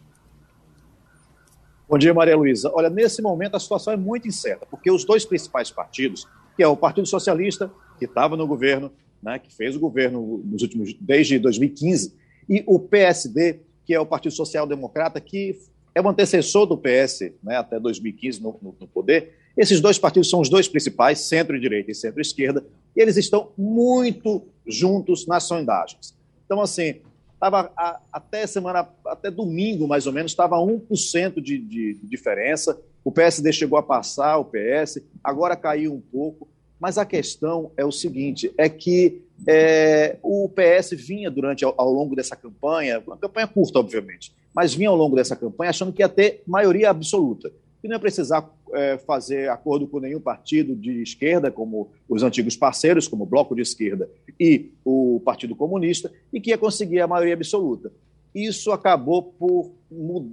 [1.95, 2.72] Bom dia, Maria Luísa.
[2.74, 6.26] Olha, nesse momento a situação é muito incerta, porque os dois principais partidos,
[6.57, 7.70] que é o Partido Socialista,
[8.01, 8.90] que estava no governo,
[9.22, 12.12] né, que fez o governo nos últimos desde 2015,
[12.49, 15.57] e o PSD, que é o Partido Social Democrata, que
[15.95, 19.32] é o antecessor do PS né, até 2015 no, no, no, poder.
[19.57, 22.66] Esses dois partidos são os dois principais, centro-direita e centro-esquerda,
[22.97, 26.12] e eles estão muito juntos nas sondagens.
[26.45, 26.97] Então, assim,
[27.45, 32.80] tava a, até semana, até domingo, mais ou menos, estava 1% de, de, de diferença.
[33.05, 36.49] O PSD chegou a passar o PS, agora caiu um pouco.
[36.80, 41.92] Mas a questão é o seguinte: é que é, o PS vinha durante ao, ao,
[41.92, 46.01] longo dessa campanha, uma campanha curta, obviamente, mas vinha ao longo dessa campanha achando que
[46.01, 47.53] ia ter maioria absoluta,
[47.85, 52.57] que não ia precisar é, fazer acordo com nenhum partido de esquerda, como os antigos
[52.57, 54.09] parceiros, como o Bloco de Esquerda
[54.41, 57.93] e o Partido Comunista, e que ia conseguir a maioria absoluta.
[58.35, 59.70] Isso acabou por.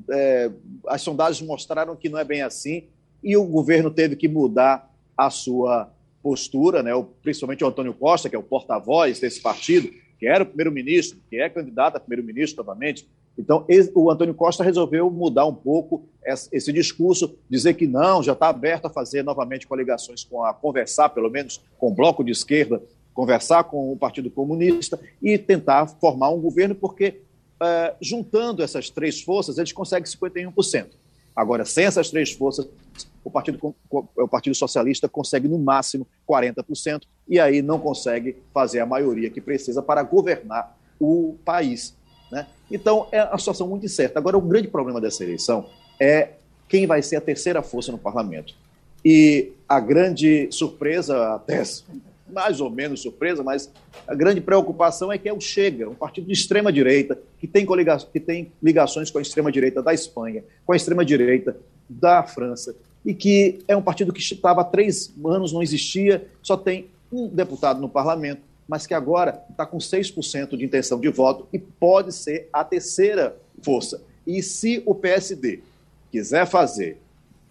[0.10, 0.50] É,
[0.88, 2.86] as sondagens mostraram que não é bem assim,
[3.22, 5.92] e o governo teve que mudar a sua
[6.24, 6.92] postura, né,
[7.22, 11.36] principalmente o Antônio Costa, que é o porta-voz desse partido, que era o primeiro-ministro, que
[11.36, 13.06] é candidato a primeiro-ministro novamente.
[13.38, 13.66] Então,
[13.96, 18.86] o Antônio Costa resolveu mudar um pouco esse discurso, dizer que não, já está aberto
[18.86, 22.82] a fazer novamente coligações com a conversar, pelo menos com o bloco de esquerda,
[23.14, 27.22] conversar com o Partido Comunista e tentar formar um governo, porque
[27.62, 30.88] uh, juntando essas três forças, eles conseguem 51%.
[31.36, 32.68] Agora, sem essas três forças,
[33.24, 38.86] o Partido, o Partido Socialista consegue no máximo 40%, e aí não consegue fazer a
[38.86, 41.96] maioria que precisa para governar o país.
[42.72, 44.18] Então, é uma situação muito incerta.
[44.18, 45.68] Agora, o grande problema dessa eleição
[46.00, 46.30] é
[46.68, 48.56] quem vai ser a terceira força no parlamento.
[49.04, 51.62] E a grande surpresa, até
[52.32, 53.70] mais ou menos surpresa, mas
[54.08, 57.68] a grande preocupação é que é o Chega, um partido de extrema-direita, que tem,
[58.14, 61.58] que tem ligações com a extrema-direita da Espanha, com a extrema-direita
[61.90, 62.74] da França,
[63.06, 67.28] e que é um partido que estava há três anos, não existia, só tem um
[67.28, 68.42] deputado no parlamento,
[68.72, 73.36] mas que agora está com 6% de intenção de voto e pode ser a terceira
[73.62, 74.02] força.
[74.26, 75.60] E se o PSD
[76.10, 76.98] quiser fazer,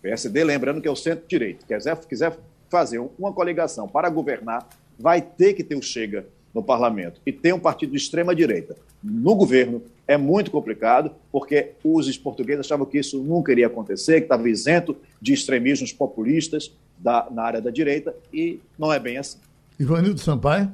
[0.01, 2.39] PSD lembrando que é o centro-direito, quiser, quiser
[2.71, 4.67] fazer uma coligação para governar,
[4.99, 9.35] vai ter que ter o Chega no parlamento e ter um partido de extrema-direita no
[9.35, 14.49] governo é muito complicado, porque os portugueses achavam que isso nunca iria acontecer, que estava
[14.49, 19.39] isento de extremismos populistas da, na área da direita, e não é bem assim.
[19.79, 20.73] Ivanildo Sampaio.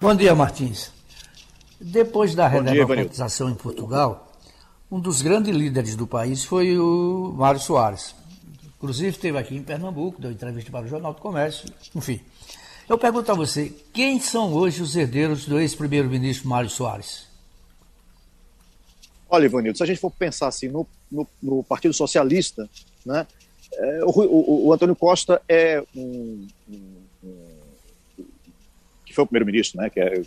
[0.00, 0.90] Bom dia, Martins.
[1.78, 4.32] Depois da redemocratização em Portugal,
[4.90, 8.14] um dos grandes líderes do país foi o Mário Soares,
[8.80, 12.18] Inclusive esteve aqui em Pernambuco, deu entrevista para o Jornal do Comércio, enfim.
[12.88, 17.26] Eu pergunto a você, quem são hoje os herdeiros do ex-primeiro-ministro Mário Soares?
[19.28, 22.66] Olha, Ivanildo, se a gente for pensar assim no, no, no Partido Socialista,
[23.04, 23.26] né,
[23.74, 27.59] é, o, o, o, Antônio Costa é um, um, um
[29.20, 30.22] foi o primeiro-ministro, né, que é,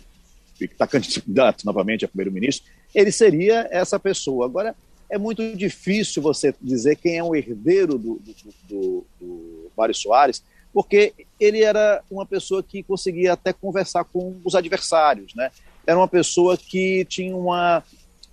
[0.60, 2.64] está candidato novamente a primeiro-ministro,
[2.94, 4.46] ele seria essa pessoa.
[4.46, 4.74] Agora,
[5.10, 8.34] é muito difícil você dizer quem é o herdeiro do, do,
[8.68, 10.42] do, do Mário Soares,
[10.72, 15.50] porque ele era uma pessoa que conseguia até conversar com os adversários, né?
[15.86, 17.82] Era uma pessoa que tinha uma,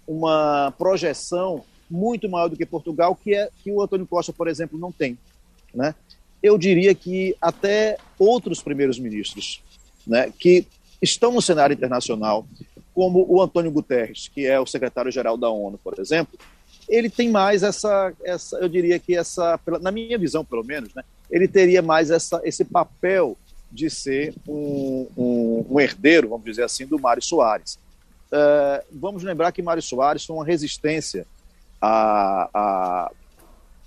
[0.07, 4.79] uma projeção muito maior do que Portugal, que é que o Antônio Costa, por exemplo,
[4.79, 5.17] não tem,
[5.73, 5.93] né?
[6.41, 9.61] Eu diria que até outros primeiros ministros,
[10.11, 10.67] né, que
[11.01, 12.45] estão no cenário internacional,
[12.93, 16.37] como o Antônio Guterres, que é o secretário-geral da ONU, por exemplo,
[16.89, 21.01] ele tem mais essa, essa eu diria que essa, na minha visão pelo menos, né,
[21.29, 23.37] ele teria mais essa, esse papel
[23.71, 27.79] de ser um, um, um herdeiro, vamos dizer assim, do Mário Soares.
[28.27, 31.25] Uh, vamos lembrar que Mário Soares foi uma resistência
[31.81, 33.11] a, a,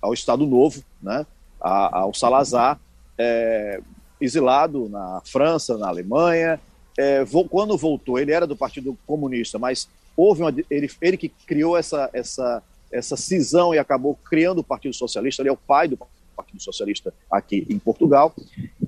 [0.00, 1.26] ao Estado Novo, né,
[1.60, 2.80] a, ao Salazar,
[3.18, 3.78] é,
[4.24, 6.60] exilado na França, na Alemanha.
[6.96, 11.76] É, quando voltou, ele era do Partido Comunista, mas houve uma, ele, ele que criou
[11.76, 15.42] essa, essa, essa cisão e acabou criando o Partido Socialista.
[15.42, 15.98] Ele é o pai do
[16.36, 18.34] Partido Socialista aqui em Portugal.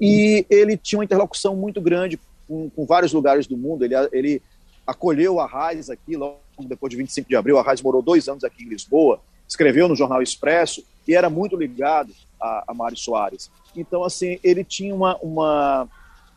[0.00, 3.84] E ele tinha uma interlocução muito grande com, com vários lugares do mundo.
[3.84, 4.42] Ele, ele
[4.86, 7.58] acolheu a Raiz aqui, logo depois de 25 de abril.
[7.58, 11.56] A Raiz morou dois anos aqui em Lisboa, escreveu no Jornal Expresso e era muito
[11.56, 12.12] ligado
[12.46, 13.50] a, a Mário Soares.
[13.76, 15.88] Então, assim, ele tinha uma, uma,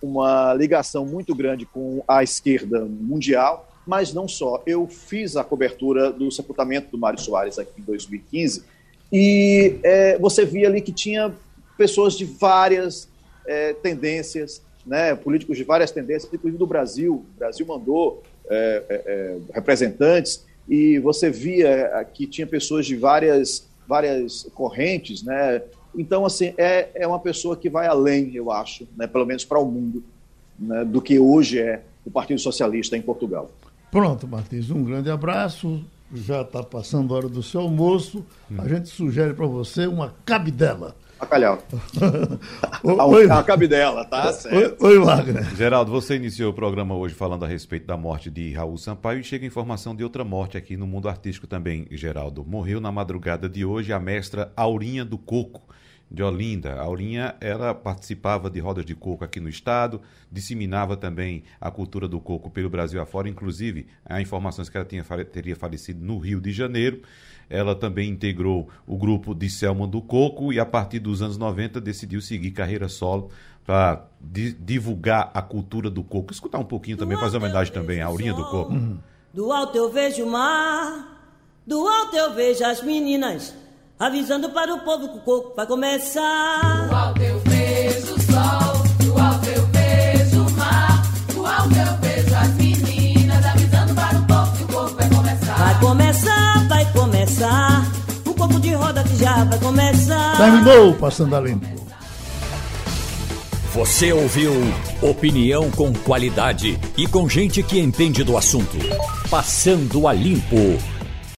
[0.01, 4.62] uma ligação muito grande com a esquerda mundial, mas não só.
[4.66, 8.64] Eu fiz a cobertura do sepultamento do Mário Soares aqui em 2015
[9.12, 11.34] e é, você via ali que tinha
[11.78, 13.07] pessoas de várias
[13.47, 17.16] é, tendências, né, políticos de várias tendências, inclusive do Brasil.
[17.16, 23.68] O Brasil mandou é, é, é, representantes e você via que tinha pessoas de várias,
[23.88, 25.62] várias correntes, né?
[25.95, 29.59] Então, assim, é, é uma pessoa que vai além, eu acho, né, pelo menos para
[29.59, 30.03] o mundo,
[30.57, 33.49] né, do que hoje é o Partido Socialista em Portugal.
[33.91, 35.83] Pronto, Martins, um grande abraço.
[36.13, 38.25] Já está passando a hora do seu almoço.
[38.57, 40.95] A gente sugere para você uma cabidela.
[41.20, 41.61] Bacalhau.
[42.84, 44.86] Oi, a cabidela, tá certo.
[44.86, 45.43] Oi, Wagner.
[45.55, 49.24] Geraldo, você iniciou o programa hoje falando a respeito da morte de Raul Sampaio e
[49.24, 52.45] chega informação de outra morte aqui no mundo artístico também, Geraldo.
[52.45, 55.61] Morreu na madrugada de hoje a mestra Aurinha do Coco
[56.09, 56.76] de Olinda.
[56.76, 60.01] A Aurinha ela participava de rodas de coco aqui no estado,
[60.32, 65.03] disseminava também a cultura do coco pelo Brasil afora, inclusive há informações que ela tinha,
[65.32, 67.01] teria falecido no Rio de Janeiro.
[67.49, 71.81] Ela também integrou o grupo de Selma do Coco e, a partir dos anos 90,
[71.81, 73.31] decidiu seguir carreira solo
[73.65, 76.33] para di divulgar a cultura do coco.
[76.33, 78.73] Escutar um pouquinho também, fazer homenagem também à Aurinha do Coco.
[78.73, 78.97] Uhum.
[79.31, 81.23] Do alto eu vejo o mar,
[81.67, 83.53] do alto eu vejo as meninas,
[83.99, 86.87] avisando para o povo que o coco vai começar.
[86.87, 91.85] Do alto eu vejo o sol, do alto eu vejo o mar, do alto eu
[91.85, 91.98] vejo
[97.39, 97.91] começar.
[98.25, 100.37] Um pouco de roda que já vai começar.
[100.37, 101.79] Terminou Passando a Limpo.
[103.73, 104.51] Você ouviu
[105.01, 108.77] opinião com qualidade e com gente que entende do assunto.
[109.29, 110.77] Passando a Limpo.